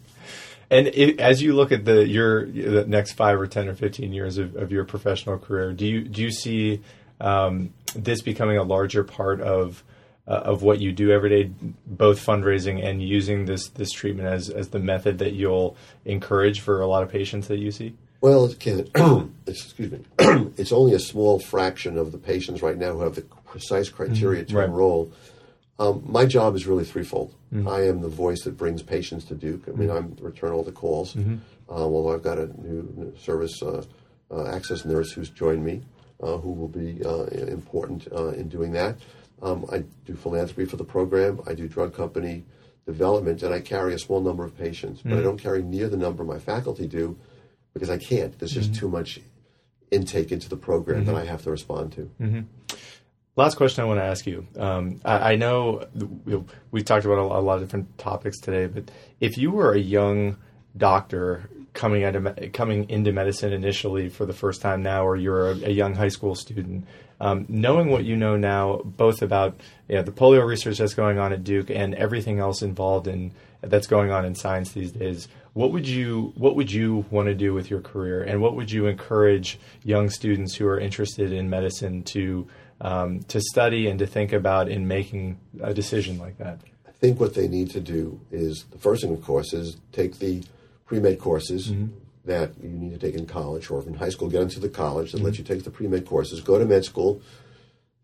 And 0.71 0.87
it, 0.87 1.19
as 1.19 1.41
you 1.41 1.53
look 1.53 1.73
at 1.73 1.83
the 1.83 2.07
your 2.07 2.45
the 2.45 2.85
next 2.85 3.11
five 3.11 3.37
or 3.37 3.45
ten 3.45 3.67
or 3.67 3.75
fifteen 3.75 4.13
years 4.13 4.37
of, 4.37 4.55
of 4.55 4.71
your 4.71 4.85
professional 4.85 5.37
career, 5.37 5.73
do 5.73 5.85
you 5.85 6.05
do 6.05 6.21
you 6.21 6.31
see 6.31 6.81
um, 7.19 7.73
this 7.93 8.21
becoming 8.21 8.57
a 8.57 8.63
larger 8.63 9.03
part 9.03 9.41
of 9.41 9.83
uh, 10.31 10.51
of 10.51 10.63
what 10.63 10.79
you 10.79 10.91
do 10.91 11.11
every 11.11 11.29
day, 11.29 11.51
both 11.85 12.25
fundraising 12.25 12.83
and 12.83 13.01
using 13.03 13.45
this 13.45 13.67
this 13.69 13.91
treatment 13.91 14.27
as 14.29 14.49
as 14.49 14.69
the 14.69 14.79
method 14.79 15.17
that 15.19 15.33
you'll 15.33 15.75
encourage 16.05 16.59
for 16.61 16.81
a 16.81 16.87
lot 16.87 17.03
of 17.03 17.09
patients 17.11 17.47
that 17.49 17.57
you 17.59 17.71
see? 17.71 17.93
Well, 18.21 18.45
it 18.45 18.59
can, 18.59 18.87
excuse 19.47 19.91
me, 19.91 19.99
it's 20.57 20.71
only 20.71 20.93
a 20.93 20.99
small 20.99 21.39
fraction 21.39 21.97
of 21.97 22.11
the 22.11 22.17
patients 22.19 22.61
right 22.61 22.77
now 22.77 22.93
who 22.93 23.01
have 23.01 23.15
the 23.15 23.23
precise 23.53 23.89
criteria 23.89 24.45
to 24.45 24.55
Right. 24.57 24.65
enroll. 24.69 25.11
Um, 25.79 26.03
my 26.05 26.25
job 26.27 26.55
is 26.55 26.67
really 26.67 26.85
threefold. 26.85 27.33
I 27.67 27.81
am 27.87 28.01
the 28.01 28.07
voice 28.07 28.43
that 28.43 28.55
brings 28.55 28.81
patients 28.83 29.25
to 29.25 29.35
Duke. 29.35 29.63
I 29.67 29.71
mean, 29.71 29.89
I'm 29.91 30.15
return 30.21 30.51
all 30.53 30.63
the 30.63 30.71
calls. 30.71 31.15
Um, 31.15 31.41
although 31.69 32.13
I've 32.13 32.23
got 32.23 32.37
a 32.37 32.45
new 32.61 33.13
service 33.19 33.61
uh, 33.61 33.83
uh, 34.29 34.45
access 34.55 34.85
nurse 34.85 35.11
who's 35.11 35.29
joined 35.29 35.65
me, 35.65 35.81
uh, 36.23 36.37
who 36.37 36.51
will 36.53 36.69
be 36.69 37.03
uh, 37.03 37.23
important 37.57 38.07
uh, 38.15 38.27
in 38.39 38.47
doing 38.47 38.71
that. 38.73 38.95
Um, 39.41 39.65
I 39.71 39.83
do 40.05 40.15
philanthropy 40.15 40.65
for 40.65 40.77
the 40.77 40.83
program. 40.83 41.41
I 41.47 41.53
do 41.53 41.67
drug 41.67 41.93
company 41.95 42.43
development, 42.85 43.41
and 43.43 43.53
I 43.53 43.59
carry 43.59 43.93
a 43.93 43.99
small 43.99 44.21
number 44.21 44.43
of 44.43 44.57
patients, 44.57 45.01
but 45.03 45.13
I 45.17 45.21
don't 45.21 45.37
carry 45.37 45.61
near 45.63 45.87
the 45.89 45.97
number 45.97 46.23
my 46.23 46.39
faculty 46.39 46.87
do 46.87 47.17
because 47.73 47.89
I 47.89 47.97
can't. 47.97 48.37
There's 48.37 48.51
just 48.51 48.75
too 48.75 48.89
much 48.89 49.19
intake 49.91 50.31
into 50.31 50.49
the 50.49 50.57
program 50.57 51.05
that 51.05 51.15
I 51.15 51.25
have 51.25 51.43
to 51.43 51.51
respond 51.51 51.91
to. 51.93 52.45
Last 53.37 53.55
question 53.55 53.81
I 53.83 53.87
want 53.87 53.99
to 53.99 54.03
ask 54.03 54.25
you. 54.27 54.45
Um, 54.57 54.99
I, 55.05 55.33
I 55.33 55.35
know 55.35 55.85
we- 56.25 56.43
we've 56.71 56.85
talked 56.85 57.05
about 57.05 57.17
a, 57.17 57.21
a 57.21 57.41
lot 57.41 57.55
of 57.55 57.61
different 57.61 57.97
topics 57.97 58.39
today, 58.39 58.67
but 58.67 58.91
if 59.19 59.37
you 59.37 59.51
were 59.51 59.73
a 59.73 59.79
young 59.79 60.37
doctor 60.75 61.49
coming 61.73 62.03
out 62.03 62.15
of, 62.15 62.51
coming 62.53 62.89
into 62.89 63.11
medicine 63.11 63.53
initially 63.53 64.09
for 64.09 64.25
the 64.25 64.33
first 64.33 64.61
time 64.61 64.83
now, 64.83 65.05
or 65.05 65.15
you're 65.15 65.51
a, 65.51 65.55
a 65.65 65.71
young 65.71 65.95
high 65.95 66.09
school 66.09 66.35
student, 66.35 66.85
um, 67.19 67.45
knowing 67.47 67.89
what 67.89 68.03
you 68.03 68.15
know 68.15 68.35
now, 68.35 68.81
both 68.83 69.21
about 69.21 69.59
you 69.87 69.95
know, 69.95 70.01
the 70.01 70.11
polio 70.11 70.45
research 70.45 70.79
that's 70.79 70.93
going 70.93 71.19
on 71.19 71.31
at 71.31 71.43
Duke 71.43 71.69
and 71.69 71.95
everything 71.95 72.39
else 72.39 72.61
involved 72.61 73.07
in 73.07 73.31
that's 73.61 73.87
going 73.87 74.11
on 74.11 74.25
in 74.25 74.33
science 74.33 74.71
these 74.71 74.91
days, 74.91 75.27
what 75.53 75.71
would 75.71 75.87
you 75.87 76.33
what 76.35 76.55
would 76.55 76.71
you 76.71 77.05
want 77.09 77.27
to 77.27 77.35
do 77.35 77.53
with 77.53 77.69
your 77.69 77.81
career, 77.81 78.23
and 78.23 78.41
what 78.41 78.55
would 78.55 78.71
you 78.71 78.87
encourage 78.87 79.59
young 79.83 80.09
students 80.09 80.55
who 80.55 80.67
are 80.67 80.79
interested 80.79 81.31
in 81.31 81.49
medicine 81.49 82.03
to 82.03 82.47
um, 82.79 83.21
to 83.23 83.39
study 83.39 83.87
and 83.87 83.99
to 83.99 84.07
think 84.07 84.33
about 84.33 84.67
in 84.69 84.87
making 84.87 85.39
a 85.61 85.73
decision 85.73 86.17
like 86.17 86.37
that? 86.37 86.59
I 86.87 86.91
think 86.91 87.19
what 87.19 87.33
they 87.33 87.47
need 87.47 87.69
to 87.71 87.79
do 87.79 88.19
is 88.31 88.65
the 88.71 88.77
first 88.77 89.03
thing, 89.03 89.13
of 89.13 89.23
course, 89.23 89.53
is 89.53 89.77
take 89.91 90.19
the 90.19 90.43
pre 90.91 90.99
med 90.99 91.19
courses 91.19 91.69
mm-hmm. 91.69 91.87
that 92.25 92.51
you 92.61 92.69
need 92.69 92.91
to 92.91 92.97
take 92.97 93.15
in 93.15 93.25
college 93.25 93.71
or 93.71 93.81
in 93.87 93.93
high 93.93 94.09
school. 94.09 94.29
Get 94.29 94.41
into 94.41 94.59
the 94.59 94.67
college 94.67 95.13
that 95.13 95.21
lets 95.21 95.37
mm-hmm. 95.37 95.51
you 95.51 95.55
take 95.55 95.63
the 95.63 95.71
pre 95.71 95.87
med 95.87 96.05
courses. 96.05 96.41
Go 96.41 96.59
to 96.59 96.65
med 96.65 96.83
school, 96.83 97.21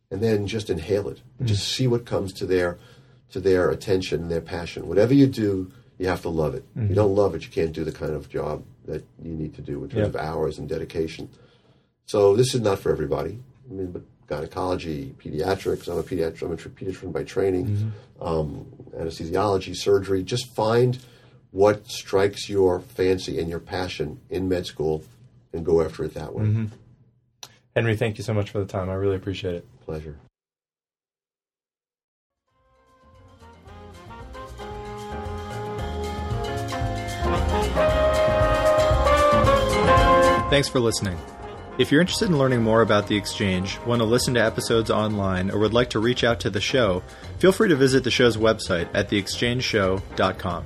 and 0.10 0.22
then 0.22 0.48
just 0.48 0.70
inhale 0.70 1.10
it. 1.10 1.18
Mm-hmm. 1.18 1.48
Just 1.48 1.68
see 1.76 1.86
what 1.86 2.06
comes 2.06 2.32
to 2.34 2.46
their 2.46 2.78
to 3.32 3.42
their 3.42 3.70
attention 3.70 4.22
and 4.22 4.32
their 4.32 4.46
passion. 4.56 4.88
Whatever 4.88 5.14
you 5.14 5.28
do, 5.28 5.70
you 5.98 6.08
have 6.08 6.22
to 6.22 6.30
love 6.30 6.56
it. 6.56 6.64
If 6.78 6.90
you 6.90 6.96
don't 6.96 7.14
love 7.14 7.36
it, 7.36 7.44
you 7.44 7.50
can't 7.50 7.74
do 7.74 7.84
the 7.84 7.92
kind 7.92 8.14
of 8.14 8.30
job 8.30 8.64
that 8.86 9.04
you 9.22 9.34
need 9.34 9.54
to 9.56 9.62
do 9.62 9.84
in 9.84 9.90
terms 9.90 10.00
Yeah. 10.00 10.06
of 10.06 10.16
hours 10.16 10.58
and 10.60 10.70
dedication. 10.70 11.28
So 12.06 12.38
this 12.38 12.56
is 12.56 12.62
not 12.62 12.80
for 12.80 12.90
everybody. 12.90 13.38
I 13.70 13.74
mean, 13.74 13.92
but 13.92 14.04
gynecology, 14.28 15.14
pediatrics. 15.22 15.90
I'm 15.90 15.98
a 15.98 16.04
pediatric. 16.04 16.42
I'm 16.42 16.54
a 16.54 16.56
pediatrician 16.56 17.12
by 17.12 17.26
training. 17.26 17.92
Um, 18.22 18.66
anesthesiology, 18.98 19.76
surgery. 19.76 20.24
Just 20.24 20.46
find 20.56 20.98
what 21.52 21.88
strikes 21.88 22.50
your 22.50 22.80
fancy 22.80 23.40
and 23.40 23.50
your 23.50 23.60
passion 23.60 24.20
in 24.30 24.48
med 24.50 24.66
school, 24.66 25.04
and 25.54 25.66
go 25.66 25.82
after 25.82 26.04
it 26.04 26.14
that 26.14 26.34
way. 26.34 26.46
Mm-hmm. 26.46 26.66
Henry, 27.76 27.96
thank 27.96 28.18
you 28.18 28.24
so 28.24 28.34
much 28.34 28.50
for 28.50 28.60
the 28.60 28.66
time. 28.66 28.90
I 28.90 28.94
really 28.94 29.16
appreciate 29.16 29.56
it. 29.56 29.66
Pleasure. 29.86 30.18
Thanks 40.50 40.70
for 40.70 40.80
listening. 40.80 41.20
If 41.78 41.92
you're 41.92 42.02
interested 42.02 42.30
in 42.30 42.40
learning 42.40 42.64
more 42.64 42.82
about 42.82 43.08
the 43.08 43.16
Exchange, 43.16 43.78
want 43.86 44.00
to 44.00 44.06
listen 44.06 44.34
to 44.34 44.44
episodes 44.44 44.90
online, 44.90 45.52
or 45.52 45.60
would 45.60 45.74
like 45.74 45.92
to 45.92 46.00
reach 46.00 46.24
out 46.24 46.40
to 46.40 46.50
the 46.50 46.62
show, 46.62 47.04
feel 47.38 47.52
free 47.52 47.70
to 47.70 47.76
visit 47.76 48.04
the 48.04 48.10
show's 48.10 48.38
website 48.38 48.90
at 48.94 49.10
theexchangeshow.com. 49.10 50.66